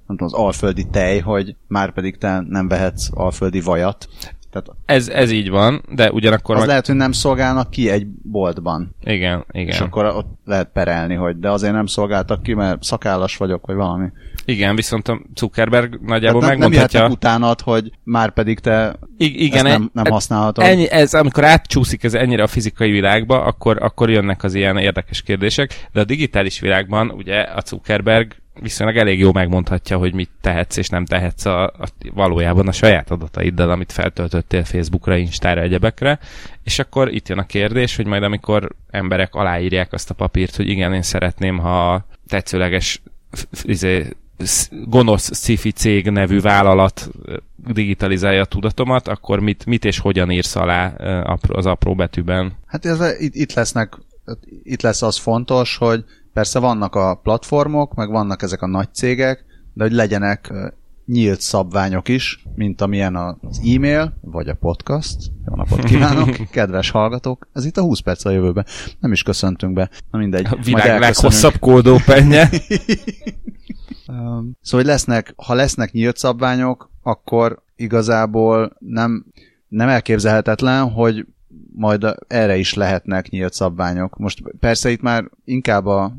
[0.06, 4.08] nem tudom, az alföldi tej, hogy már pedig te nem vehetsz alföldi vajat.
[4.50, 6.54] Tehát ez, ez így van, de ugyanakkor...
[6.54, 6.68] Az meg...
[6.68, 8.94] lehet, hogy nem szolgálnak ki egy boltban.
[9.04, 9.68] Igen, igen.
[9.68, 13.76] És akkor ott lehet perelni, hogy de azért nem szolgáltak ki, mert szakállas vagyok, vagy
[13.76, 14.06] valami.
[14.44, 17.00] Igen, viszont a Zuckerberg nagyjából Tehát megmondhatja...
[17.00, 20.64] Nem utánad, hogy már pedig te I- igen, ezt nem, nem e- használhatod.
[20.64, 25.22] Ennyi, ez, amikor átcsúszik ez ennyire a fizikai világba, akkor, akkor jönnek az ilyen érdekes
[25.22, 30.76] kérdések, de a digitális világban ugye a Zuckerberg viszonylag elég jó megmondhatja, hogy mit tehetsz
[30.76, 36.18] és nem tehetsz a, a, valójában a saját adataiddal, amit feltöltöttél Facebookra, Instára, egyebekre,
[36.64, 40.68] és akkor itt jön a kérdés, hogy majd amikor emberek aláírják azt a papírt, hogy
[40.68, 43.02] igen, én szeretném, ha tetszőleges
[43.62, 44.06] izé,
[44.84, 47.10] gonosz sci cég nevű vállalat
[47.66, 50.86] digitalizálja a tudatomat, akkor mit, mit és hogyan írsz alá
[51.48, 52.52] az apró betűben?
[52.66, 53.98] Hát ez, itt, itt lesznek
[54.62, 59.44] itt lesz az fontos, hogy Persze vannak a platformok, meg vannak ezek a nagy cégek,
[59.74, 60.52] de hogy legyenek
[61.06, 65.16] nyílt szabványok is, mint amilyen az e-mail, vagy a podcast.
[65.46, 67.48] Jó napot kívánok, kedves hallgatók!
[67.52, 68.66] Ez itt a 20 perc a jövőben.
[69.00, 69.90] Nem is köszöntünk be.
[70.10, 70.46] Na mindegy.
[70.50, 72.48] A világ leghosszabb kódópenje.
[74.06, 79.26] szóval, hogy lesznek, ha lesznek nyílt szabványok, akkor igazából nem,
[79.68, 81.26] nem elképzelhetetlen, hogy
[81.74, 84.16] majd erre is lehetnek nyílt szabványok.
[84.16, 86.12] Most persze itt már inkább a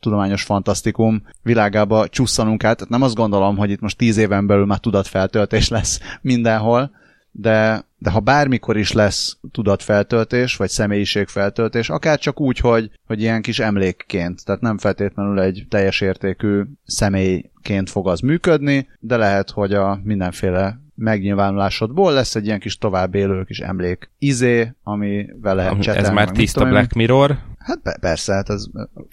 [0.00, 2.76] tudományos fantasztikum világába csusszanunk át.
[2.76, 6.90] Tehát nem azt gondolom, hogy itt most tíz éven belül már tudatfeltöltés lesz mindenhol,
[7.30, 13.42] de, de ha bármikor is lesz tudatfeltöltés, vagy személyiségfeltöltés, akár csak úgy, hogy, hogy ilyen
[13.42, 19.74] kis emlékként, tehát nem feltétlenül egy teljes értékű személyként fog az működni, de lehet, hogy
[19.74, 26.08] a mindenféle megnyilvánulásodból lesz egy ilyen kis tovább élő kis emlék izé, amivel lehet csetelni.
[26.08, 27.38] Ez már tiszta Black Mirror.
[27.58, 28.64] Hát persze, hát ez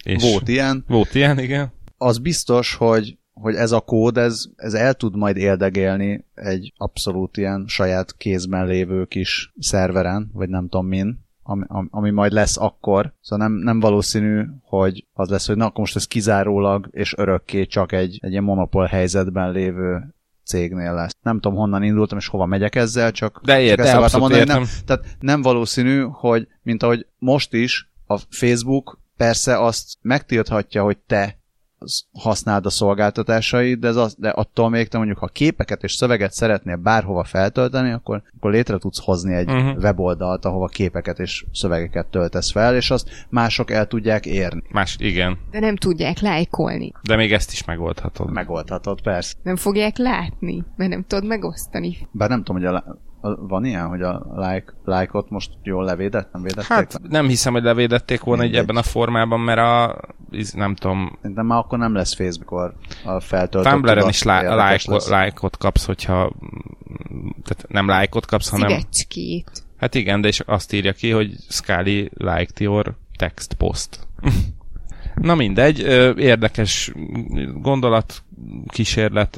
[0.04, 0.84] És volt ilyen.
[0.88, 1.72] Volt ilyen, igen.
[1.98, 7.38] Az biztos, hogy hogy ez a kód, ez, ez el tud majd éldegélni egy abszolút
[7.38, 13.14] ilyen saját kézben lévő kis szerveren, vagy nem tudom min, ami, ami majd lesz akkor.
[13.22, 17.66] Szóval nem, nem valószínű, hogy az lesz, hogy na akkor most ez kizárólag és örökké
[17.66, 20.14] csak egy, egy ilyen monopól helyzetben lévő
[20.46, 21.16] cégnél lesz.
[21.22, 24.41] Nem tudom, honnan indultam, és hova megyek ezzel, csak, De ért, csak ezt akartam mondani,
[24.41, 24.58] értem.
[24.58, 30.98] nem, tehát nem valószínű, hogy mint ahogy most is a Facebook persze azt megtilthatja, hogy
[30.98, 31.38] te
[32.14, 36.34] használd a szolgáltatásait, de, ez az, de attól még te mondjuk, ha képeket és szöveget
[36.34, 39.78] szeretnél bárhova feltölteni, akkor, akkor létre tudsz hozni egy uh-huh.
[39.78, 44.64] weboldalt, ahova képeket és szövegeket töltesz fel, és azt mások el tudják érni.
[44.72, 45.38] Más, igen.
[45.52, 46.92] De nem tudják lájkolni.
[47.02, 48.32] De még ezt is megoldhatod.
[48.32, 49.34] Megoldhatod, persze.
[49.44, 52.08] Nem fogják látni, mert nem tudod megosztani.
[52.12, 56.41] Bár nem tudom, hogy a, van ilyen, hogy a like, like-ot most jól levédett, nem
[56.41, 56.67] védették?
[56.67, 59.99] Hát nem hiszem, hogy levédették volna egy ebben a formában, mert a,
[60.53, 61.17] nem tudom...
[61.21, 62.74] De már akkor nem lesz Facebook,
[63.05, 64.55] a feltöltött Tumblr-en is like,
[65.24, 66.34] like-ot kapsz, hogyha
[67.43, 68.69] tehát nem like-ot kapsz, hanem...
[68.69, 69.63] Szívecskét.
[69.78, 73.99] Hát igen, de és azt írja ki, hogy Scully liked your text post.
[75.15, 75.80] Na mindegy,
[76.17, 76.91] érdekes
[77.53, 78.24] gondolat,
[78.67, 79.38] kísérlet,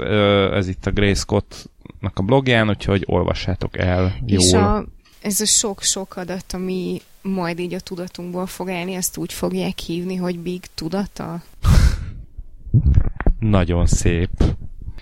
[0.54, 1.70] ez itt a Grace Scott
[2.02, 4.42] a blogján, úgyhogy olvassátok el jól.
[4.42, 4.86] És a,
[5.22, 10.16] ez a sok-sok adat, ami majd így a tudatunkból fog elni, ezt úgy fogják hívni,
[10.16, 11.42] hogy Big Tudata?
[13.40, 14.30] Nagyon szép.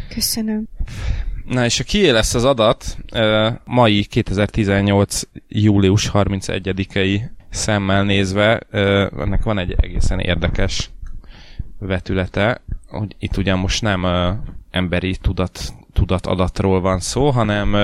[0.09, 0.63] Köszönöm.
[1.45, 2.97] Na és a kié lesz az adat,
[3.65, 5.21] mai 2018.
[5.47, 8.57] július 31-i szemmel nézve,
[9.17, 10.89] ennek van egy egészen érdekes
[11.79, 14.05] vetülete, hogy itt ugyan most nem
[14.71, 17.75] emberi tudat tudatadatról van szó, hanem,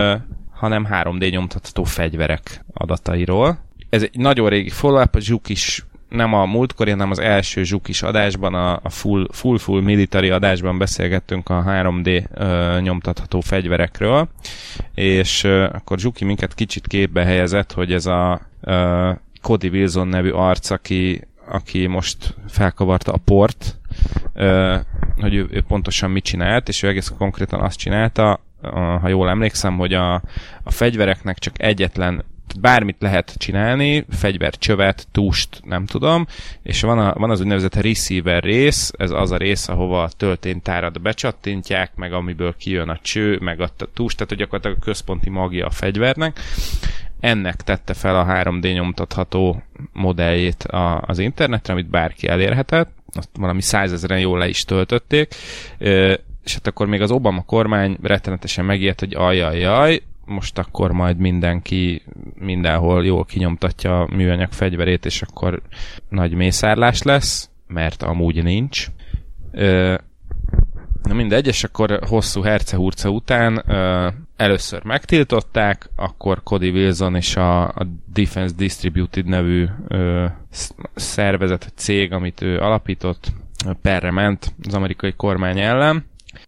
[0.51, 3.59] hanem 3D nyomtatható fegyverek adatairól.
[3.89, 8.01] Ez egy nagyon régi follow-up, a Zsuk is nem a múltkori, hanem az első Zsukis
[8.01, 14.29] adásban, a, full, full full military adásban beszélgettünk a 3D ö, nyomtatható fegyverekről,
[14.93, 20.29] és ö, akkor Zsuki minket kicsit képbe helyezett, hogy ez a ö, Cody Wilson nevű
[20.29, 23.78] arc, aki, aki most felkavarta a port,
[25.15, 28.39] hogy ő, ő pontosan mit csinált, és ő egész konkrétan azt csinálta,
[29.01, 30.13] ha jól emlékszem, hogy a,
[30.63, 32.23] a fegyvereknek csak egyetlen
[32.59, 36.25] bármit lehet csinálni, fegyvercsövet, túst, nem tudom,
[36.63, 41.01] és van, a, van az úgynevezett receiver rész, ez az a rész, ahova a tölténytárat
[41.01, 45.65] becsattintják, meg amiből kijön a cső, meg a túst, tehát hogy gyakorlatilag a központi magja
[45.65, 46.39] a fegyvernek.
[47.19, 53.61] Ennek tette fel a 3D nyomtatható modelljét a, az internetre, amit bárki elérhetett, azt valami
[53.61, 55.35] százezeren jól le is töltötték,
[56.43, 62.03] és hát akkor még az Obama kormány rettenetesen megijedt, hogy ajajaj, most akkor majd mindenki
[62.33, 65.61] mindenhol jól kinyomtatja a műanyag fegyverét, és akkor
[66.09, 68.87] nagy mészárlás lesz, mert amúgy nincs.
[71.03, 73.63] Na mindegy, és akkor hosszú herce-hurca után
[74.39, 80.25] először megtiltották, akkor Cody Wilson és a, a Defense Distributed nevű ö,
[80.95, 83.31] szervezet, cég, amit ő alapított,
[83.81, 86.05] perre ment az amerikai kormány ellen,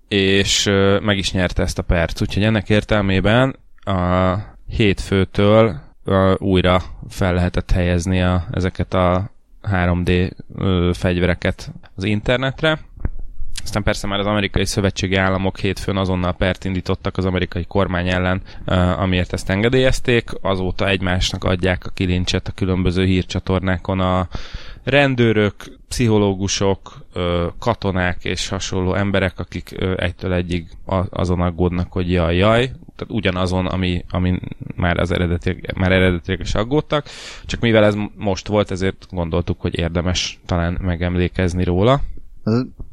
[0.07, 2.21] és ö, meg is nyerte ezt a perc.
[2.21, 4.35] Úgyhogy ennek értelmében a
[4.67, 9.31] hétfőtől ö, újra fel lehetett helyezni a, ezeket a
[9.63, 12.79] 3D ö, fegyvereket az internetre,
[13.63, 18.41] aztán persze már az amerikai szövetségi államok hétfőn azonnal pert indítottak az amerikai kormány ellen,
[18.97, 20.29] amiért ezt engedélyezték.
[20.41, 24.27] Azóta egymásnak adják a kilincset a különböző hírcsatornákon a
[24.83, 25.53] rendőrök,
[25.87, 27.05] pszichológusok,
[27.59, 30.67] katonák és hasonló emberek, akik egytől egyig
[31.09, 34.39] azon aggódnak, hogy jaj, jaj, tehát ugyanazon, ami, ami
[34.75, 37.05] már az eredetileg, már eredetileg is aggódtak,
[37.45, 42.01] csak mivel ez most volt, ezért gondoltuk, hogy érdemes talán megemlékezni róla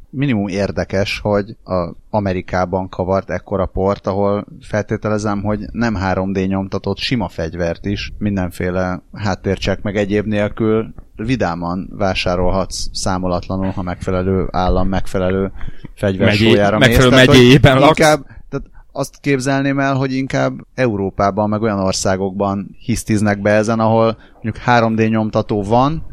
[0.09, 7.27] minimum érdekes, hogy a Amerikában kavart ekkora port, ahol feltételezem, hogy nem 3D nyomtatott sima
[7.27, 15.51] fegyvert is, mindenféle háttércsek meg egyéb nélkül vidáman vásárolhatsz számolatlanul, ha megfelelő állam megfelelő
[15.95, 16.87] fegyversójára mész.
[16.87, 17.99] Megfelelő megyében laksz.
[17.99, 24.17] Inkább, tehát azt képzelném el, hogy inkább Európában, meg olyan országokban hisztiznek be ezen, ahol
[24.31, 26.03] mondjuk 3D nyomtató van,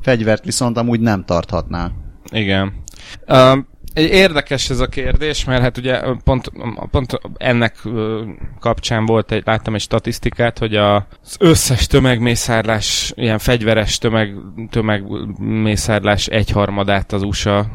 [0.00, 1.92] fegyvert viszont amúgy nem tarthatnál.
[2.30, 2.72] Igen.
[3.28, 6.50] Um, Érdekes ez a kérdés, mert hát ugye pont,
[6.90, 7.76] pont ennek
[8.60, 14.34] kapcsán volt egy, láttam egy statisztikát, hogy az összes tömegmészárlás, ilyen fegyveres tömeg,
[14.70, 17.66] tömegmészárlás egyharmadát az USA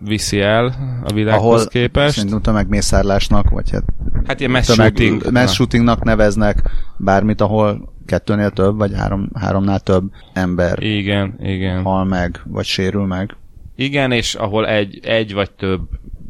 [0.00, 2.14] viszi el a világhoz Ahol képest.
[2.14, 3.84] Szerintem tömegmészárlásnak, vagy hát,
[4.26, 5.32] hát ilyen mass, tömeg, shooting.
[5.32, 11.82] mass shootingnak neveznek bármit, ahol kettőnél több, vagy három, háromnál több ember igen, igen.
[11.82, 13.36] hal meg, vagy sérül meg.
[13.76, 15.80] Igen, és ahol egy, egy vagy több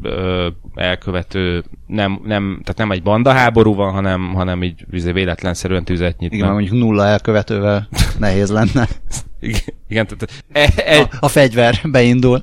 [0.02, 6.18] ö, elkövető nem, nem, tehát nem egy banda háború van, hanem, hanem így véletlenszerűen tüzet
[6.18, 6.40] nyitnak.
[6.40, 7.88] Igen, mondjuk nulla elkövetővel
[8.18, 8.88] nehéz lenne.
[9.40, 12.42] igen, igen tehát e, e, a, a fegyver beindul.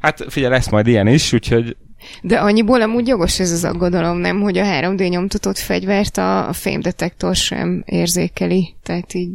[0.00, 1.76] Hát figyelj, lesz majd ilyen is, úgyhogy
[2.22, 6.52] de annyiból amúgy jogos ez az aggodalom, nem, hogy a 3D nyomtatott fegyvert a, a
[6.52, 9.30] fémdetektor sem érzékeli, tehát így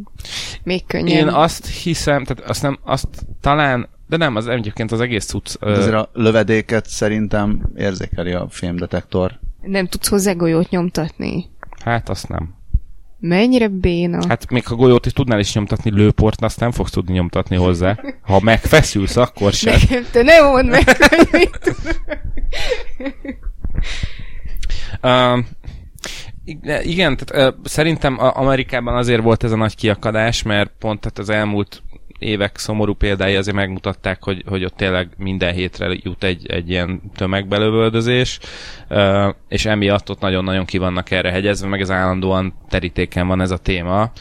[0.63, 1.17] még könnyen.
[1.17, 3.07] Én azt hiszem, tehát azt nem, azt
[3.41, 5.59] talán De nem, az egyébként az egész cucc...
[5.59, 9.39] De azért a lövedéket szerintem érzékeli a fémdetektor.
[9.61, 11.45] Nem tudsz hozzá golyót nyomtatni.
[11.83, 12.55] Hát azt nem.
[13.19, 14.27] Mennyire béna.
[14.27, 17.99] Hát még ha golyót is tudnál is nyomtatni, lőport, azt nem fogsz tudni nyomtatni hozzá.
[18.21, 19.73] Ha megfeszülsz, akkor sem.
[19.73, 21.75] Nekem te nem mondd meg, hogy mit
[25.01, 25.43] Uh,
[26.83, 31.29] igen, tehát uh, szerintem Amerikában azért volt ez a nagy kiakadás, mert pont tehát az
[31.29, 31.83] elmúlt
[32.19, 37.01] évek szomorú példái azért megmutatták, hogy, hogy ott tényleg minden hétre jut egy, egy ilyen
[37.15, 38.39] tömegbelövöldözés,
[39.47, 43.57] és emiatt ott nagyon-nagyon ki vannak erre hegyezve, meg ez állandóan terítéken van ez a
[43.57, 44.11] téma,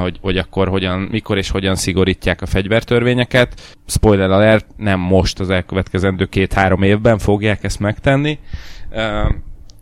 [0.00, 3.76] hogy, hogy akkor hogyan, mikor és hogyan szigorítják a fegyvertörvényeket.
[3.86, 8.38] Spoiler alert, nem most az elkövetkezendő két-három évben fogják ezt megtenni.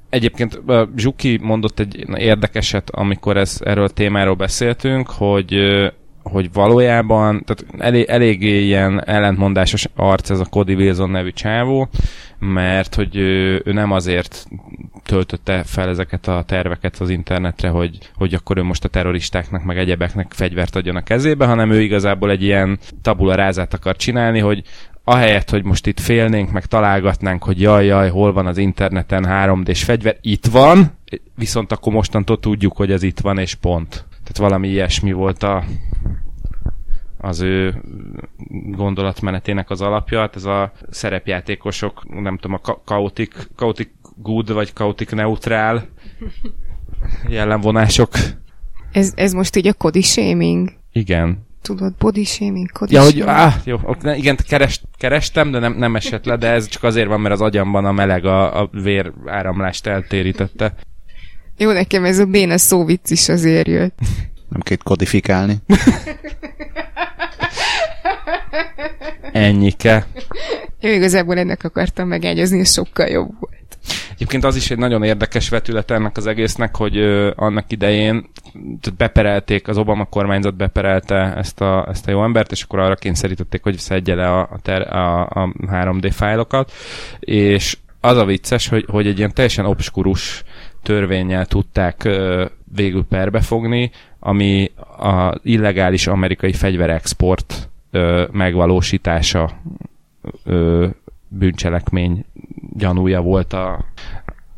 [0.08, 0.60] Egyébként
[0.96, 5.54] Zsuki mondott egy érdekeset, amikor ez, erről a témáról beszéltünk, hogy
[6.22, 11.88] hogy valójában, tehát elég, eléggé ilyen ellentmondásos arc ez a Cody Wilson nevű csávó,
[12.38, 14.46] mert hogy ő, ő nem azért
[15.04, 19.78] töltötte fel ezeket a terveket az internetre, hogy, hogy akkor ő most a terroristáknak, meg
[19.78, 24.62] egyebeknek fegyvert adjon a kezébe, hanem ő igazából egy ilyen tabula rázát akar csinálni, hogy
[25.04, 29.84] ahelyett, hogy most itt félnénk, meg találgatnánk, hogy jaj, jaj, hol van az interneten 3D-s
[29.84, 30.92] fegyver, itt van,
[31.36, 33.90] viszont akkor mostantól tudjuk, hogy ez itt van, és pont.
[34.10, 35.64] Tehát valami ilyesmi volt a,
[37.22, 37.82] az ő
[38.70, 40.20] gondolatmenetének az alapja.
[40.20, 45.88] Hát ez a szerepjátékosok, nem tudom, a ka- chaotic, chaotic good, vagy chaotic neutral
[47.28, 48.08] jellemvonások.
[48.92, 50.72] Ez, ez most így a kodi shaming.
[50.92, 51.46] Igen.
[51.62, 53.28] Tudod, body shaming, kodi Ja, hogy shaming.
[53.28, 56.82] á, jó, ok, ne, igen, kerest, kerestem, de nem, nem esett le, de ez csak
[56.82, 60.74] azért van, mert az agyamban a meleg a, a vér áramlást eltérítette.
[61.56, 63.98] Jó, nekem ez a béna szóvic is azért jött.
[64.48, 65.56] Nem kell kodifikálni.
[69.32, 70.06] Ennyike.
[70.80, 73.60] Én igazából ennek akartam megágyazni, és sokkal jobb volt.
[74.12, 78.30] Egyébként az is egy nagyon érdekes vetület ennek az egésznek, hogy ö, annak idején
[78.96, 83.62] beperelték, az Obama kormányzat beperelte ezt a, ezt a jó embert, és akkor arra kényszerítették,
[83.62, 86.72] hogy szedje le a, a, ter, a, a 3D fájlokat,
[87.20, 90.42] és az a vicces, hogy, hogy egy ilyen teljesen obskurus
[90.82, 92.44] törvényel tudták ö,
[92.74, 99.50] végül perbefogni, ami a illegális amerikai fegyverexport ö, megvalósítása
[100.44, 100.86] ö,
[101.28, 102.24] bűncselekmény
[102.76, 103.84] gyanúja volt a,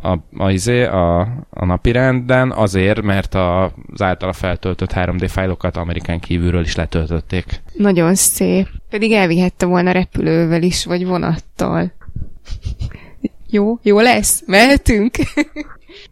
[0.03, 1.21] a, a, izé, a,
[1.51, 7.63] a napi renden, azért, mert a, az általa feltöltött 3D fájlokat Amerikán kívülről is letöltötték.
[7.73, 8.69] Nagyon szép.
[8.91, 11.93] Pedig elvihette volna repülővel is, vagy vonattal.
[13.51, 15.17] Jó, jó lesz, mehetünk.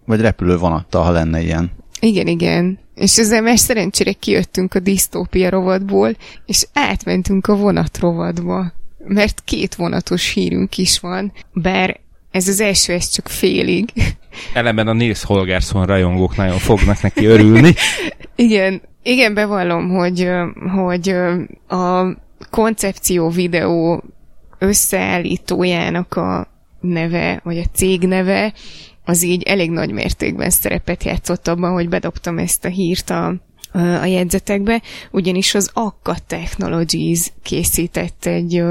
[0.05, 1.71] Vagy repülő vonattal, ha lenne ilyen.
[2.01, 2.79] igen, igen.
[2.95, 6.17] És ezzel már szerencsére kijöttünk a disztópia rovatból,
[6.47, 8.73] és átmentünk a vonat rovatba.
[9.05, 13.89] Mert két vonatos hírünk is van, bár ez az első, ez csak félig.
[14.55, 17.75] Ellenben a Nils Holgersson rajongók nagyon fognak neki örülni.
[18.37, 20.29] Igen, igen, bevallom, hogy,
[20.75, 21.15] hogy
[21.69, 22.07] a
[22.51, 24.03] koncepció videó
[24.59, 26.47] összeállítójának a
[26.81, 28.53] neve, vagy a cég neve,
[29.05, 33.35] az így elég nagy mértékben szerepet játszott abban, hogy bedobtam ezt a hírt a,
[33.73, 38.63] a jegyzetekbe, ugyanis az Akka Technologies készített egy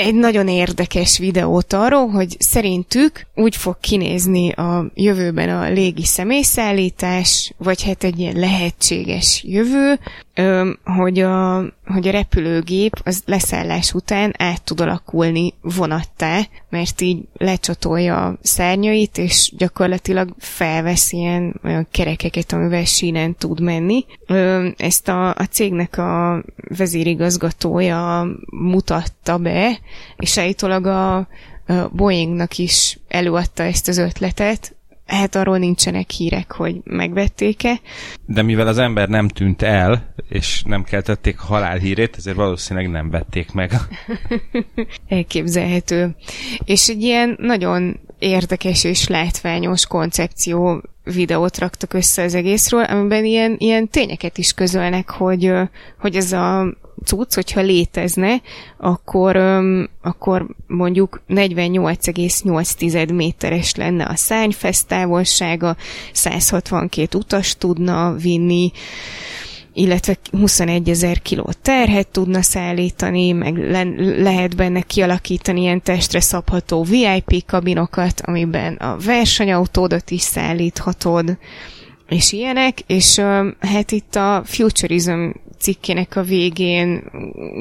[0.00, 7.52] egy nagyon érdekes videót arról, hogy szerintük úgy fog kinézni a jövőben a légi személyszállítás,
[7.56, 9.98] vagy hát egy ilyen lehetséges jövő,
[10.84, 18.26] hogy a, hogy a repülőgép az leszállás után át tud alakulni vonattá, mert így lecsatolja
[18.26, 24.04] a szárnyait, és gyakorlatilag felvesz ilyen olyan kerekeket, amivel sínen tud menni.
[24.76, 29.78] Ezt a, a cégnek a vezérigazgatója mutatta be,
[30.16, 31.28] és állítólag a,
[31.92, 34.74] Boeingnak is előadta ezt az ötletet,
[35.06, 37.80] hát arról nincsenek hírek, hogy megvették-e.
[38.26, 43.10] De mivel az ember nem tűnt el, és nem keltették a halálhírét, ezért valószínűleg nem
[43.10, 43.72] vették meg.
[45.08, 46.16] Elképzelhető.
[46.64, 53.54] És egy ilyen nagyon érdekes és látványos koncepció videót raktak össze az egészről, amiben ilyen,
[53.58, 55.52] ilyen tényeket is közölnek, hogy,
[55.98, 58.40] hogy ez a cucc, hogyha létezne,
[58.76, 59.36] akkor,
[60.02, 65.76] akkor mondjuk 48,8 méteres lenne a szárnyfesz távolsága,
[66.12, 68.72] 162 utas tudna vinni,
[69.72, 76.82] illetve 21 ezer kiló terhet tudna szállítani, meg le- lehet benne kialakítani ilyen testre szabható
[76.84, 81.38] VIP kabinokat, amiben a versenyautódat is szállíthatod,
[82.08, 83.18] és ilyenek, és
[83.60, 85.28] hát itt a Futurism
[85.60, 87.02] cikkének a végén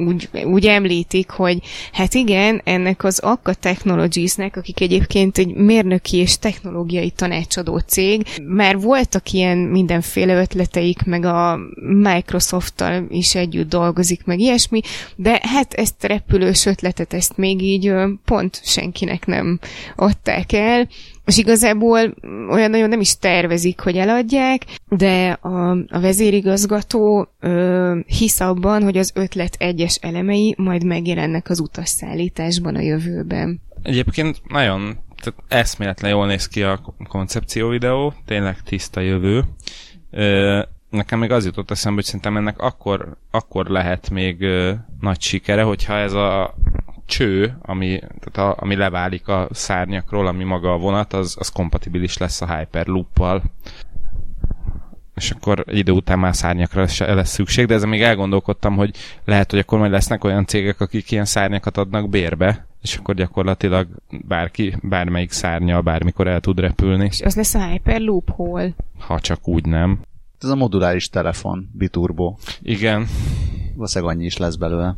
[0.07, 1.59] úgy, úgy említik, hogy
[1.91, 8.79] hát igen, ennek az Akka Technologiesnek, akik egyébként egy mérnöki és technológiai tanácsadó cég, már
[8.79, 14.81] voltak ilyen mindenféle ötleteik, meg a Microsoft-tal is együtt dolgozik, meg ilyesmi,
[15.15, 17.93] de hát ezt a repülős ötletet, ezt még így
[18.25, 19.59] pont senkinek nem
[19.95, 20.87] adták el,
[21.29, 22.13] és igazából
[22.49, 28.97] olyan nagyon nem is tervezik, hogy eladják, de a, a vezérigazgató ö, hisz abban, hogy
[28.97, 33.61] az ötlet egyes elemei majd megjelennek az utasszállításban a jövőben.
[33.81, 39.43] Egyébként nagyon tehát eszméletlen jól néz ki a koncepció videó, tényleg tiszta jövő.
[40.11, 45.21] Ö, nekem még az jutott eszembe, hogy szerintem ennek akkor, akkor lehet még ö, nagy
[45.21, 46.55] sikere, hogyha ez a
[47.09, 52.17] cső, ami, tehát a, ami leválik a szárnyakról, ami maga a vonat, az, az kompatibilis
[52.17, 53.43] lesz a Hyperloop-pal.
[55.15, 58.95] És akkor egy idő után már szárnyakra lesz, lesz szükség, de ezzel még elgondolkodtam, hogy
[59.25, 63.87] lehet, hogy akkor majd lesznek olyan cégek, akik ilyen szárnyakat adnak bérbe, és akkor gyakorlatilag
[64.27, 67.05] bárki, bármelyik szárnya bármikor el tud repülni.
[67.05, 68.75] És az lesz a Hyperloop hol?
[68.99, 69.99] Ha csak úgy nem.
[70.39, 72.35] Ez a moduláris telefon, biturbo.
[72.61, 73.07] Igen.
[73.75, 74.95] Valószínűleg annyi is lesz belőle.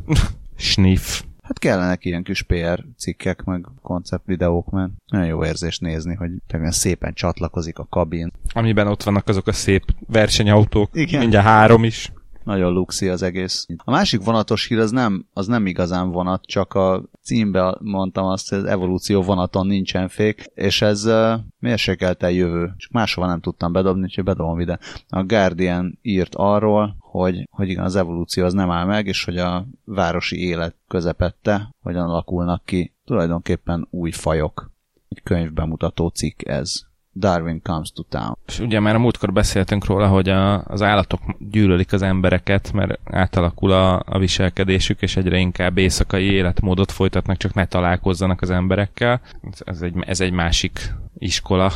[0.56, 1.22] Sniff.
[1.42, 6.72] Hát kellenek ilyen kis PR cikkek, meg konceptvideók, mert nagyon jó érzés nézni, hogy tényleg
[6.72, 8.32] szépen csatlakozik a kabin.
[8.52, 11.20] Amiben ott vannak azok a szép versenyautók, Igen.
[11.20, 12.12] mindjárt három is.
[12.44, 13.66] Nagyon luxi az egész.
[13.76, 18.48] A másik vonatos hír az nem, az nem igazán vonat, csak a címbe mondtam azt,
[18.48, 22.74] hogy az evolúció vonaton nincsen fék, és ez uh, mérsékelte jövő.
[22.76, 24.78] Csak máshova nem tudtam bedobni, úgyhogy bedobom ide.
[25.08, 29.36] A Guardian írt arról, hogy, hogy igen, az evolúció az nem áll meg, és hogy
[29.38, 34.70] a városi élet közepette hogyan alakulnak ki tulajdonképpen új fajok.
[35.08, 36.90] Egy könyvbemutató cikk ez.
[37.14, 38.36] Darwin Comes to Town.
[38.46, 42.98] És ugye már a múltkor beszéltünk róla, hogy a, az állatok gyűlölik az embereket, mert
[43.04, 49.20] átalakul a, a viselkedésük, és egyre inkább éjszakai életmódot folytatnak, csak ne találkozzanak az emberekkel.
[49.64, 51.72] Ez egy, ez egy másik iskola.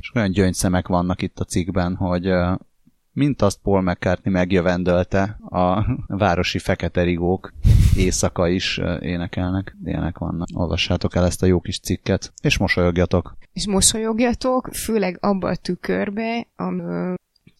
[0.00, 2.26] És olyan gyöngyszemek vannak itt a cikkben, hogy
[3.18, 7.52] mint azt Paul McCartney megjövendölte, a városi fekete rigók
[7.96, 10.48] éjszaka is énekelnek, ilyenek vannak.
[10.54, 13.36] Olvassátok el ezt a jó kis cikket, és mosolyogjatok.
[13.52, 17.14] És mosolyogjatok, főleg abba a tükörbe, ami,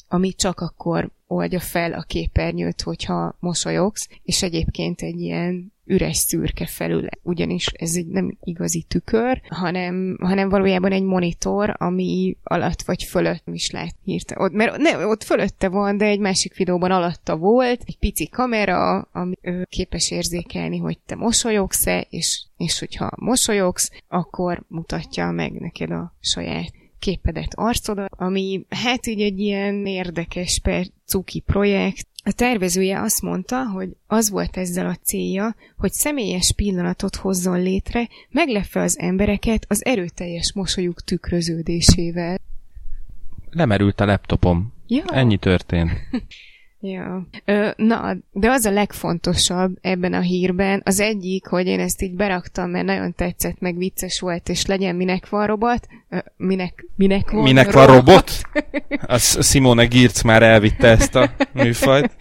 [0.09, 6.67] ami csak akkor oldja fel a képernyőt, hogyha mosolyogsz, és egyébként egy ilyen üres szürke
[6.67, 13.03] felület, ugyanis ez egy nem igazi tükör, hanem, hanem valójában egy monitor, ami alatt vagy
[13.03, 14.45] fölött is lát hirtelen.
[14.45, 19.09] Ott, mert ne, ott fölötte van, de egy másik videóban alatta volt, egy pici kamera,
[19.13, 25.91] ami ö, képes érzékelni, hogy te mosolyogsz-e, és, és hogyha mosolyogsz, akkor mutatja meg neked
[25.91, 33.01] a saját képedet, arcodat, ami hát így egy ilyen érdekes per cuki projekt, a tervezője
[33.01, 38.99] azt mondta, hogy az volt ezzel a célja, hogy személyes pillanatot hozzon létre, meglepve az
[38.99, 42.39] embereket az erőteljes mosolyuk tükröződésével.
[43.51, 44.73] Lemerült a laptopom.
[44.87, 45.05] Ja.
[45.05, 45.91] Ennyi történt.
[46.81, 47.27] Ja.
[47.45, 52.15] Ö, na, de az a legfontosabb ebben a hírben, az egyik, hogy én ezt így
[52.15, 57.31] beraktam, mert nagyon tetszett, meg vicces volt, és legyen minek van robot, ö, minek, minek
[57.31, 58.31] van Minek van robot?
[59.07, 59.19] A
[59.51, 62.17] Simone Girtz már elvitte ezt a műfajt.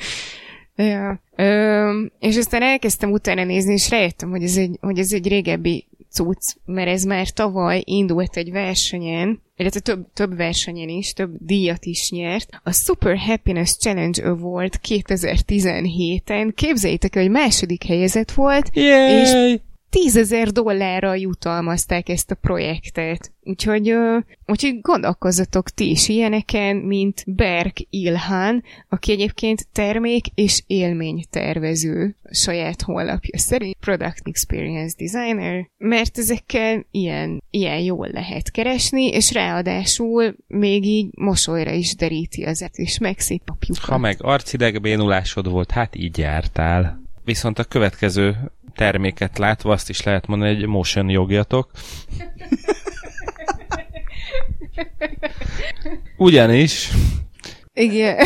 [0.76, 1.22] Ja.
[1.36, 5.87] Ö, és aztán elkezdtem utána nézni, és rájöttem, hogy ez egy, hogy ez egy régebbi
[6.12, 11.86] cucc, mert ez már tavaly indult egy versenyen, illetve több, több versenyen is, több díjat
[11.86, 12.60] is nyert.
[12.64, 19.22] A Super Happiness Challenge Award 2017-en képzeljétek el, hogy második helyezett volt, Yay!
[19.22, 23.32] és 10 ezer dollárra jutalmazták ezt a projektet.
[23.44, 32.16] Úgyhogy, uh, úgyhogy gondolkozzatok ti is ilyeneken, mint Berk Ilhan, aki egyébként termék és élménytervező
[32.24, 39.34] a saját honlapja szerint, Product Experience Designer, mert ezekkel ilyen, ilyen jól lehet keresni, és
[39.34, 43.84] ráadásul még így mosolyra is deríti az és megszépapjukat.
[43.84, 47.02] Ha meg arcidegbénulásod volt, hát így jártál.
[47.24, 51.72] Viszont a következő terméket látva azt is lehet mondani, hogy motion jogjatok.
[56.18, 56.90] Ugyanis
[57.74, 58.26] Igen.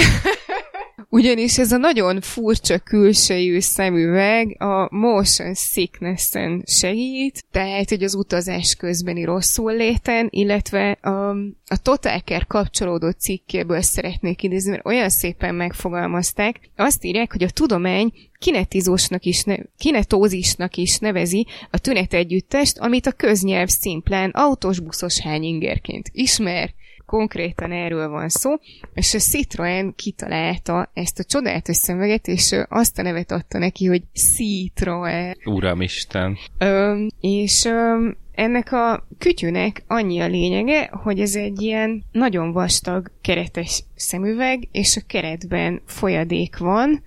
[1.14, 8.76] Ugyanis ez a nagyon furcsa külsejű szemüveg a motion sickness-en segít, tehát hogy az utazás
[8.76, 11.30] közbeni rosszul léten, illetve a,
[11.68, 16.60] a Totalker kapcsolódó cikkéből szeretnék idézni, mert olyan szépen megfogalmazták.
[16.76, 23.12] Azt írják, hogy a tudomány kinetizósnak is, ne, kinetózisnak is nevezi a tünetegyüttest, amit a
[23.12, 26.74] köznyelv szimplán autós buszos hányingerként ismer,
[27.12, 28.52] konkrétan erről van szó,
[28.94, 34.02] és a Citroen kitalálta ezt a csodálatos szemüveget, és azt a nevet adta neki, hogy
[34.14, 35.38] Citroen.
[35.46, 36.38] Uramisten.
[36.58, 38.10] Ö, és ö,
[38.42, 44.98] ennek a kütyűnek annyi a lényege, hogy ez egy ilyen nagyon vastag keretes szemüveg, és
[44.98, 47.04] a keretben folyadék van,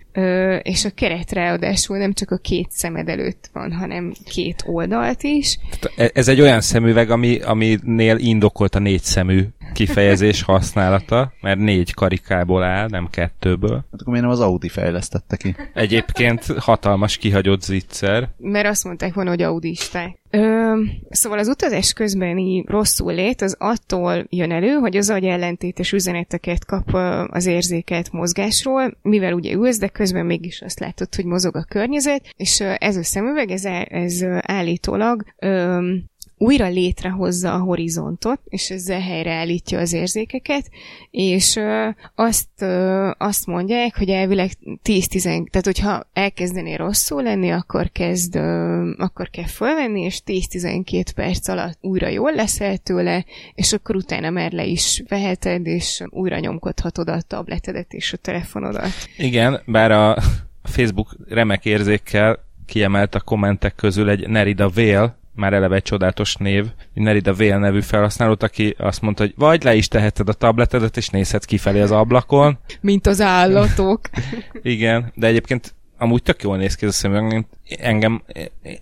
[0.62, 5.59] és a keret ráadásul nem csak a két szemed előtt van, hanem két oldalt is.
[5.97, 9.44] E- ez egy olyan szemüveg, ami, aminél indokolt a négy szemű
[9.74, 13.74] kifejezés használata, mert négy karikából áll, nem kettőből.
[13.74, 15.56] Hát akkor miért nem az Audi fejlesztette ki?
[15.74, 18.28] Egyébként hatalmas kihagyott zicser.
[18.36, 20.22] Mert azt mondták volna, hogy audisták.
[20.30, 20.80] Ö,
[21.10, 26.64] szóval az utazás közbeni rosszul lét az attól jön elő, hogy az agy ellentétes üzeneteket
[26.64, 26.94] kap
[27.30, 32.34] az érzékelt mozgásról, mivel ugye ülsz, de közben mégis azt látod, hogy mozog a környezet,
[32.36, 35.78] és ez a szemüveg, ez, ez állítólag ö,
[36.45, 40.71] újra létrehozza a horizontot, és ezzel helyreállítja az érzékeket,
[41.11, 41.61] és
[42.15, 42.62] azt,
[43.19, 44.51] azt mondják, hogy elvileg
[44.85, 48.37] 10-10, tehát hogyha elkezdené rosszul lenni, akkor kezd,
[48.97, 54.53] akkor kell fölvenni, és 10-12 perc alatt újra jól leszel tőle, és akkor utána már
[54.53, 58.93] le is veheted, és újra nyomkodhatod a tabletedet és a telefonodat.
[59.16, 60.16] Igen, bár a
[60.62, 66.66] Facebook remek érzékkel kiemelt a kommentek közül egy Nerida Vél, már eleve egy csodálatos név,
[66.94, 71.09] Nerida Vél nevű felhasználót, aki azt mondta, hogy vagy le is teheted a tabletedet, és
[71.09, 72.59] nézhetsz kifelé az ablakon.
[72.81, 74.01] Mint az állatok.
[74.62, 77.47] Igen, de egyébként amúgy tök jól néz ki ez a szemüveg.
[77.79, 78.23] Engem,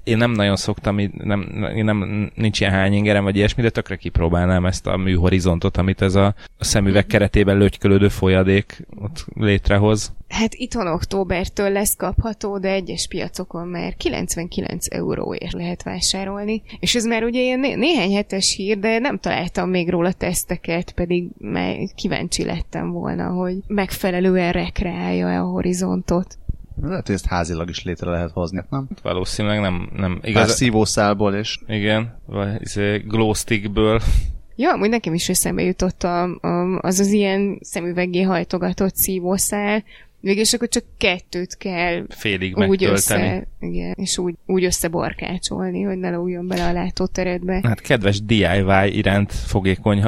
[0.04, 3.96] én nem nagyon szoktam, nem, én nem, nincs ilyen hány ingerem, vagy ilyesmi, de tökre
[3.96, 10.12] kipróbálnám ezt a műhorizontot, amit ez a, a szemüveg keretében lögykölődő folyadék ott létrehoz.
[10.32, 16.62] Hát itthon októbertől lesz kapható, de egyes piacokon már 99 euróért lehet vásárolni.
[16.80, 20.92] És ez már ugye ilyen né- néhány hetes hír, de nem találtam még róla teszteket,
[20.92, 26.38] pedig már kíváncsi lettem volna, hogy megfelelően rekreálja a horizontot.
[26.80, 28.86] Lehet, hogy ezt házilag is létre lehet hozni, nem?
[28.88, 30.46] Hát valószínűleg nem, nem igaz.
[30.46, 31.60] Pár szívószálból is.
[31.66, 34.00] Igen, vagy izé, glowstickből.
[34.56, 39.84] Ja, amúgy nekem is eszembe jutott a, a, az az ilyen szemüvegé hajtogatott szívószál,
[40.22, 46.10] Végülis akkor csak kettőt kell félig úgy össze, igen, és úgy, úgy összeborkácsolni, hogy ne
[46.10, 47.60] lógjon bele a látóteredbe.
[47.62, 50.02] Hát kedves DIY iránt fogékony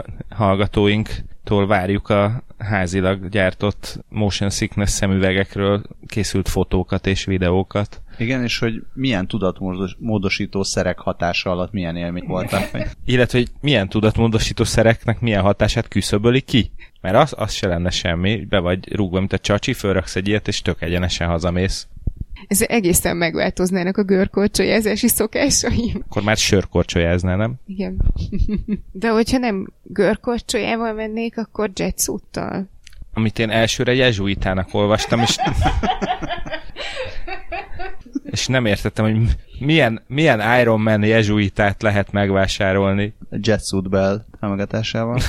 [1.44, 8.02] hallgatóinktól várjuk a házilag gyártott motion sickness szemüvegekről készült fotókat és videókat.
[8.18, 12.70] Igen, és hogy milyen tudatmódosító szerek hatása alatt milyen élmény voltak.
[13.04, 16.70] Illetve, hogy milyen tudatmódosító szereknek milyen hatását küszöböli ki.
[17.00, 20.48] Mert az, az se lenne semmi, be vagy rúgva, mint a csacsi, fölraksz egy ilyet,
[20.48, 21.88] és tök egyenesen hazamész.
[22.46, 26.04] Ez egészen megváltoznának a görkorcsolyázási szokásaim.
[26.08, 27.54] Akkor már sörkorcsolyázná, nem?
[27.66, 27.96] Igen.
[28.92, 32.68] De hogyha nem görkorcsolyával mennék, akkor jetsuittal.
[33.12, 35.36] Amit én elsőre jezsuitának olvastam, és
[38.34, 43.14] és nem értettem, hogy milyen, milyen Iron Man jezsuitát lehet megvásárolni.
[43.30, 45.20] Jetsuit Bell támogatásával.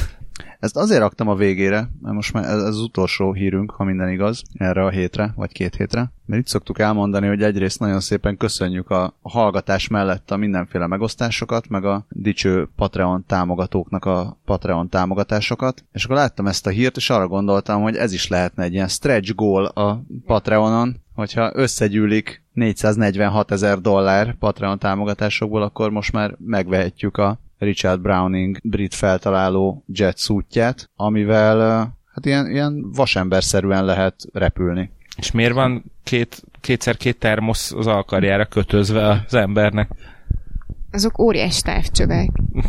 [0.65, 4.43] Ezt azért raktam a végére, mert most már ez az utolsó hírünk, ha minden igaz,
[4.53, 6.11] erre a hétre, vagy két hétre.
[6.25, 11.67] Mert itt szoktuk elmondani, hogy egyrészt nagyon szépen köszönjük a hallgatás mellett a mindenféle megosztásokat,
[11.69, 15.83] meg a dicső Patreon támogatóknak a Patreon támogatásokat.
[15.91, 18.87] És akkor láttam ezt a hírt, és arra gondoltam, hogy ez is lehetne egy ilyen
[18.87, 27.17] stretch goal a Patreonon, hogyha összegyűlik 446 ezer dollár Patreon támogatásokból, akkor most már megvehetjük
[27.17, 31.59] a Richard Browning brit feltaláló jet szútját, amivel
[32.13, 34.91] hát ilyen, ilyen vasemberszerűen lehet repülni.
[35.17, 39.89] És miért van két, kétszer két termosz az alkarjára kötözve az embernek?
[40.91, 42.29] Azok óriás távcsövek.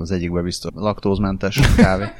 [0.00, 2.04] Az egyikben biztos laktózmentes kávé.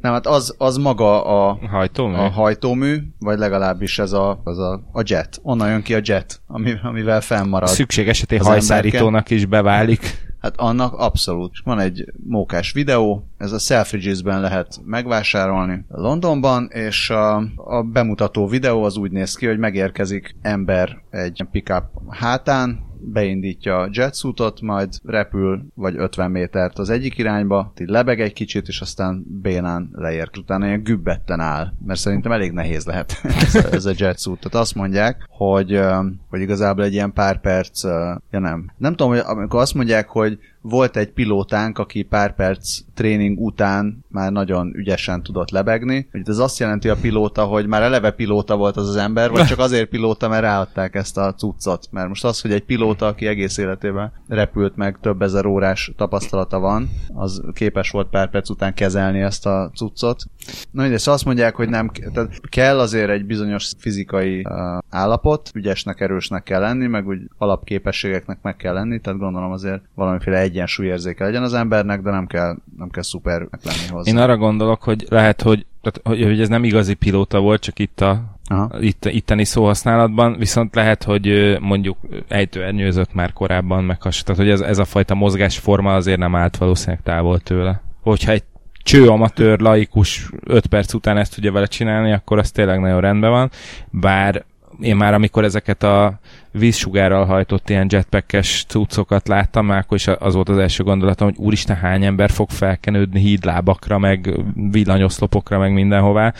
[0.00, 2.14] Nem, hát az, az maga a hajtómű?
[2.14, 5.38] a hajtómű, vagy legalábbis ez a, az a, a jet.
[5.42, 7.68] Onnan jön ki a jet, ami, amivel fennmarad.
[7.68, 10.29] Szükség esetén hajszárítónak is beválik.
[10.40, 11.52] Hát annak abszolút.
[11.64, 18.82] Van egy mókás videó, ez a Selfridges-ben lehet megvásárolni Londonban, és a, a bemutató videó
[18.82, 25.66] az úgy néz ki, hogy megérkezik ember egy pickup hátán, beindítja a jetsuitot, majd repül
[25.74, 30.30] vagy 50 métert az egyik irányba, így lebeg egy kicsit, és aztán bénán leér.
[30.38, 34.38] Utána ilyen gübbetten áll, mert szerintem elég nehéz lehet ez a, ez a jetsuit.
[34.40, 35.80] Tehát azt mondják, hogy,
[36.28, 37.84] hogy igazából egy ilyen pár perc,
[38.30, 38.70] ja nem.
[38.76, 44.04] Nem tudom, hogy amikor azt mondják, hogy volt egy pilótánk, aki pár perc tréning után
[44.08, 46.08] már nagyon ügyesen tudott lebegni.
[46.12, 49.46] Ugye ez azt jelenti a pilóta, hogy már eleve pilóta volt az az ember, vagy
[49.46, 51.88] csak azért pilóta, mert ráadták ezt a cuccot.
[51.90, 56.58] Mert most az, hogy egy pilóta, aki egész életében repült meg, több ezer órás tapasztalata
[56.58, 60.22] van, az képes volt pár perc után kezelni ezt a cuccot.
[60.70, 65.50] Na mindegy, szóval azt mondják, hogy nem tehát kell azért egy bizonyos fizikai uh, állapot,
[65.54, 71.24] ügyesnek, erősnek kell lenni, meg úgy alapképességeknek meg kell lenni, tehát gondolom azért valamiféle egyensúlyérzéke
[71.24, 74.10] legyen az embernek, de nem kell, nem kell szupernek lenni hozzá.
[74.10, 77.78] Én arra gondolok, hogy lehet, hogy, tehát, hogy, hogy ez nem igazi pilóta volt, csak
[77.78, 78.70] itt a Aha.
[78.80, 81.96] Itt, itteni szóhasználatban, viszont lehet, hogy mondjuk
[82.28, 86.56] ejtőernyőzött már korábban, meg has, tehát hogy ez, ez a fajta mozgásforma azért nem állt
[86.56, 87.82] valószínűleg távol tőle.
[88.00, 88.42] Hogyha egy
[88.82, 93.30] cső amatőr, laikus 5 perc után ezt tudja vele csinálni, akkor az tényleg nagyon rendben
[93.30, 93.50] van.
[93.90, 94.44] Bár
[94.80, 96.18] én már amikor ezeket a
[96.50, 101.44] vízsugárral hajtott ilyen jetpackes cuccokat láttam, már akkor is az volt az első gondolatom, hogy
[101.44, 104.40] úristen hány ember fog felkenődni hídlábakra, meg
[104.70, 106.32] villanyoszlopokra, meg mindenhová.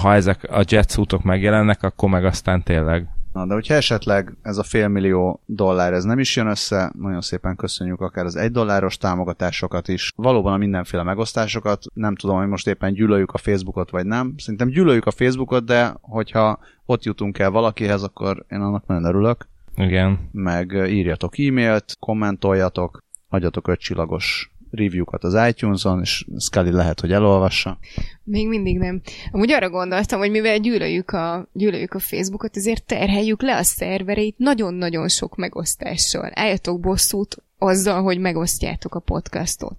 [0.00, 4.62] Ha ezek a jet megjelennek, akkor meg aztán tényleg Na, de hogyha esetleg ez a
[4.62, 9.88] félmillió dollár ez nem is jön össze, nagyon szépen köszönjük akár az egy dolláros támogatásokat
[9.88, 14.34] is, valóban a mindenféle megosztásokat, nem tudom, hogy most éppen gyűlöljük a Facebookot vagy nem,
[14.36, 19.48] szerintem gyűlöljük a Facebookot, de hogyha ott jutunk el valakihez, akkor én annak nagyon örülök.
[19.76, 20.28] Igen.
[20.32, 27.78] Meg írjatok e-mailt, kommentoljatok, hagyjatok öt csillagos review-kat az iTunes-on, és Scully lehet, hogy elolvassa.
[28.22, 29.00] Még mindig nem.
[29.32, 34.38] Amúgy arra gondoltam, hogy mivel gyűlöljük a, gyűlöljük a Facebookot, ezért terheljük le a szervereit
[34.38, 36.30] nagyon-nagyon sok megosztással.
[36.34, 39.76] Álljatok bosszút azzal, hogy megosztjátok a podcastot.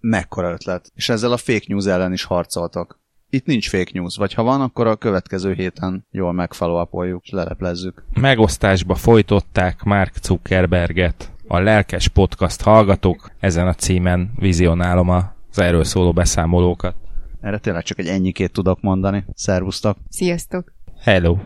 [0.00, 0.92] Mekkora ötlet.
[0.94, 3.02] És ezzel a fake news ellen is harcoltok.
[3.30, 8.04] Itt nincs fake news, vagy ha van, akkor a következő héten jól megfollow és leleplezzük.
[8.20, 16.12] Megosztásba folytották Mark Zuckerberget a lelkes podcast hallgatók, ezen a címen vizionálom az erről szóló
[16.12, 16.96] beszámolókat.
[17.40, 19.24] Erre tényleg csak egy ennyikét tudok mondani.
[19.34, 19.96] Szervusztok!
[20.08, 20.72] Sziasztok!
[21.00, 21.36] Hello!